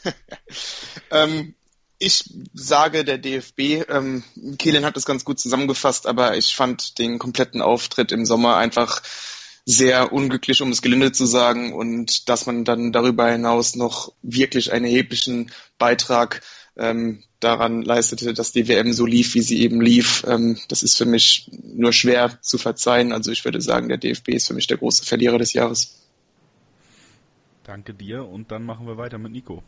ähm, 1.10 1.54
ich 1.98 2.24
sage 2.52 3.04
der 3.04 3.18
DFB, 3.18 3.88
ähm, 3.88 4.24
Kehlen 4.58 4.84
hat 4.84 4.96
das 4.96 5.06
ganz 5.06 5.24
gut 5.24 5.38
zusammengefasst, 5.38 6.06
aber 6.06 6.36
ich 6.36 6.54
fand 6.56 6.98
den 6.98 7.18
kompletten 7.18 7.62
Auftritt 7.62 8.12
im 8.12 8.26
Sommer 8.26 8.56
einfach 8.56 9.02
sehr 9.64 10.12
unglücklich, 10.12 10.60
um 10.60 10.70
es 10.70 10.82
gelinde 10.82 11.12
zu 11.12 11.24
sagen, 11.24 11.72
und 11.72 12.28
dass 12.28 12.46
man 12.46 12.64
dann 12.64 12.92
darüber 12.92 13.30
hinaus 13.30 13.76
noch 13.76 14.12
wirklich 14.22 14.72
einen 14.72 14.84
erheblichen 14.84 15.50
Beitrag 15.78 16.42
ähm, 16.76 17.22
daran 17.40 17.82
leistete, 17.82 18.34
dass 18.34 18.52
die 18.52 18.68
WM 18.68 18.92
so 18.92 19.06
lief, 19.06 19.34
wie 19.34 19.40
sie 19.40 19.62
eben 19.62 19.80
lief. 19.80 20.24
Ähm, 20.26 20.58
das 20.68 20.82
ist 20.82 20.96
für 20.96 21.06
mich 21.06 21.50
nur 21.62 21.92
schwer 21.92 22.38
zu 22.42 22.58
verzeihen. 22.58 23.12
Also 23.12 23.30
ich 23.30 23.44
würde 23.44 23.60
sagen, 23.60 23.88
der 23.88 23.98
DFB 23.98 24.30
ist 24.30 24.48
für 24.48 24.54
mich 24.54 24.66
der 24.66 24.78
große 24.78 25.04
Verlierer 25.04 25.38
des 25.38 25.52
Jahres. 25.52 26.00
Danke 27.62 27.94
dir 27.94 28.26
und 28.26 28.50
dann 28.50 28.64
machen 28.64 28.86
wir 28.86 28.98
weiter 28.98 29.16
mit 29.16 29.32
Nico 29.32 29.62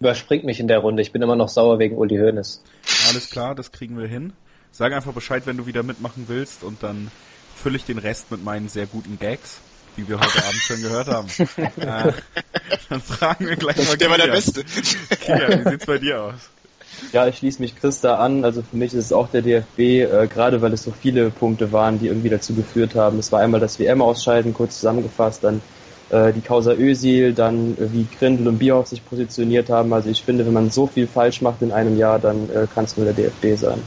überspringt 0.00 0.44
mich 0.44 0.60
in 0.60 0.68
der 0.68 0.78
Runde. 0.78 1.02
Ich 1.02 1.12
bin 1.12 1.22
immer 1.22 1.36
noch 1.36 1.48
sauer 1.48 1.78
wegen 1.78 1.96
Uli 1.96 2.16
Hoeneß. 2.16 2.62
Alles 3.08 3.30
klar, 3.30 3.54
das 3.54 3.72
kriegen 3.72 3.98
wir 3.98 4.06
hin. 4.06 4.32
Sag 4.70 4.92
einfach 4.92 5.12
Bescheid, 5.12 5.46
wenn 5.46 5.56
du 5.56 5.66
wieder 5.66 5.82
mitmachen 5.82 6.24
willst 6.28 6.62
und 6.62 6.82
dann 6.82 7.10
fülle 7.56 7.76
ich 7.76 7.84
den 7.84 7.98
Rest 7.98 8.30
mit 8.30 8.44
meinen 8.44 8.68
sehr 8.68 8.86
guten 8.86 9.18
Gags, 9.18 9.58
die 9.96 10.08
wir 10.08 10.20
heute 10.20 10.44
Abend 10.44 10.60
schon 10.60 10.82
gehört 10.82 11.08
haben. 11.08 11.28
äh, 11.56 12.12
dann 12.88 13.00
fragen 13.00 13.48
wir 13.48 13.56
gleich 13.56 13.76
mal 13.88 13.96
Der 13.96 14.10
war 14.10 14.18
der 14.18 14.28
Beste. 14.28 14.64
Kia, 14.64 15.64
wie 15.64 15.70
sieht's 15.70 15.86
bei 15.86 15.98
dir 15.98 16.22
aus? 16.22 16.50
Ja, 17.12 17.26
ich 17.26 17.38
schließe 17.38 17.60
mich 17.60 17.76
Christa 17.76 18.16
an. 18.16 18.44
Also 18.44 18.62
für 18.62 18.76
mich 18.76 18.92
ist 18.92 19.06
es 19.06 19.12
auch 19.12 19.28
der 19.28 19.42
DFB, 19.42 19.78
äh, 19.78 20.28
gerade 20.28 20.62
weil 20.62 20.72
es 20.72 20.82
so 20.82 20.92
viele 20.92 21.30
Punkte 21.30 21.72
waren, 21.72 21.98
die 21.98 22.06
irgendwie 22.06 22.28
dazu 22.28 22.54
geführt 22.54 22.94
haben. 22.94 23.18
Es 23.18 23.32
war 23.32 23.40
einmal 23.40 23.60
das 23.60 23.78
WM-Ausscheiden, 23.78 24.54
kurz 24.54 24.76
zusammengefasst, 24.76 25.44
dann 25.44 25.62
äh, 26.10 26.32
die 26.32 26.40
Causa 26.40 26.72
Özil, 26.72 27.34
dann 27.34 27.76
äh, 27.78 27.92
wie 27.92 28.06
Grindel 28.18 28.48
und 28.48 28.58
Bierhoff 28.58 28.88
sich 28.88 29.04
positioniert 29.04 29.70
haben. 29.70 29.92
Also 29.92 30.08
ich 30.08 30.22
finde, 30.22 30.46
wenn 30.46 30.52
man 30.52 30.70
so 30.70 30.86
viel 30.86 31.06
falsch 31.06 31.42
macht 31.42 31.62
in 31.62 31.72
einem 31.72 31.98
Jahr, 31.98 32.18
dann 32.18 32.48
äh, 32.50 32.66
kann 32.72 32.84
es 32.84 32.96
nur 32.96 33.04
der 33.04 33.14
DFB 33.14 33.60
sein. 33.60 33.82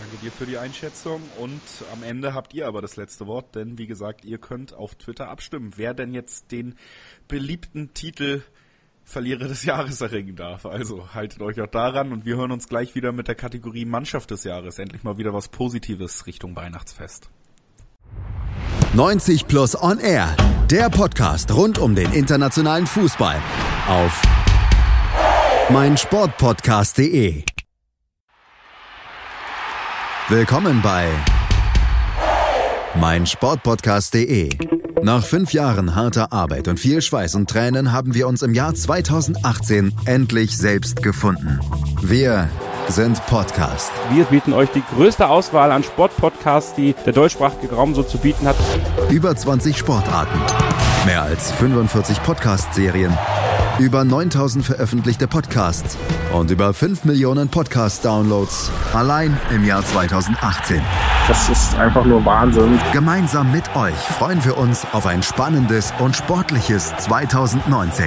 Danke 0.00 0.16
dir 0.22 0.30
für 0.30 0.46
die 0.46 0.58
Einschätzung 0.58 1.20
und 1.38 1.60
am 1.92 2.02
Ende 2.02 2.34
habt 2.34 2.54
ihr 2.54 2.66
aber 2.66 2.82
das 2.82 2.96
letzte 2.96 3.26
Wort, 3.26 3.54
denn 3.54 3.78
wie 3.78 3.86
gesagt, 3.86 4.24
ihr 4.24 4.38
könnt 4.38 4.74
auf 4.74 4.94
Twitter 4.94 5.28
abstimmen, 5.28 5.72
wer 5.76 5.94
denn 5.94 6.14
jetzt 6.14 6.52
den 6.52 6.74
beliebten 7.28 7.94
Titel 7.94 8.42
Verlierer 9.04 9.48
des 9.48 9.64
Jahres 9.64 10.00
erringen 10.00 10.36
darf. 10.36 10.64
Also 10.64 11.12
haltet 11.12 11.42
euch 11.42 11.60
auch 11.60 11.66
daran 11.66 12.12
und 12.12 12.24
wir 12.24 12.36
hören 12.36 12.52
uns 12.52 12.68
gleich 12.68 12.94
wieder 12.94 13.10
mit 13.10 13.26
der 13.26 13.34
Kategorie 13.34 13.84
Mannschaft 13.84 14.30
des 14.30 14.44
Jahres. 14.44 14.78
Endlich 14.78 15.02
mal 15.02 15.18
wieder 15.18 15.34
was 15.34 15.48
Positives 15.48 16.26
Richtung 16.26 16.54
Weihnachtsfest. 16.54 17.28
90 18.94 19.46
Plus 19.48 19.74
On 19.74 19.98
Air, 19.98 20.36
der 20.70 20.90
Podcast 20.90 21.50
rund 21.54 21.78
um 21.78 21.94
den 21.94 22.12
internationalen 22.12 22.86
Fußball 22.86 23.36
auf 23.88 24.20
meinsportpodcast.de. 25.70 27.42
Willkommen 30.28 30.82
bei 30.82 31.08
meinsportpodcast.de. 33.00 34.50
Nach 35.00 35.24
fünf 35.24 35.54
Jahren 35.54 35.94
harter 35.94 36.30
Arbeit 36.30 36.68
und 36.68 36.78
viel 36.78 37.00
Schweiß 37.00 37.34
und 37.36 37.48
Tränen 37.48 37.92
haben 37.92 38.12
wir 38.12 38.28
uns 38.28 38.42
im 38.42 38.52
Jahr 38.52 38.74
2018 38.74 39.94
endlich 40.04 40.54
selbst 40.54 41.02
gefunden. 41.02 41.60
Wir 42.02 42.50
sind 42.88 43.24
Podcast. 43.26 43.92
Wir 44.10 44.24
bieten 44.24 44.52
euch 44.52 44.70
die 44.70 44.82
größte 44.94 45.28
Auswahl 45.28 45.72
an 45.72 45.82
Sportpodcasts, 45.82 46.74
die 46.74 46.94
der 47.06 47.12
deutschsprachige 47.12 47.74
Raum 47.74 47.94
so 47.94 48.02
zu 48.02 48.18
bieten 48.18 48.46
hat. 48.46 48.56
Über 49.10 49.34
20 49.34 49.76
Sportarten, 49.76 50.38
mehr 51.06 51.22
als 51.22 51.52
45 51.52 52.22
Podcast-Serien, 52.22 53.16
über 53.78 54.04
9000 54.04 54.64
veröffentlichte 54.64 55.26
Podcasts 55.26 55.96
und 56.32 56.50
über 56.50 56.74
5 56.74 57.04
Millionen 57.04 57.48
Podcast-Downloads 57.48 58.70
allein 58.92 59.38
im 59.50 59.64
Jahr 59.64 59.84
2018. 59.84 60.82
Das 61.28 61.48
ist 61.48 61.74
einfach 61.76 62.04
nur 62.04 62.24
Wahnsinn. 62.24 62.78
Gemeinsam 62.92 63.52
mit 63.52 63.64
euch 63.76 63.94
freuen 63.94 64.44
wir 64.44 64.58
uns 64.58 64.86
auf 64.92 65.06
ein 65.06 65.22
spannendes 65.22 65.92
und 65.98 66.16
sportliches 66.16 66.92
2019. 66.98 68.06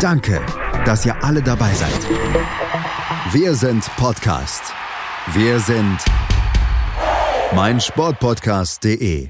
Danke, 0.00 0.40
dass 0.84 1.04
ihr 1.04 1.16
alle 1.24 1.42
dabei 1.42 1.72
seid. 1.72 2.69
Wir 3.28 3.54
sind 3.54 3.84
Podcast. 3.96 4.62
Wir 5.34 5.60
sind 5.60 5.98
meinsportpodcast.de. 7.54 9.28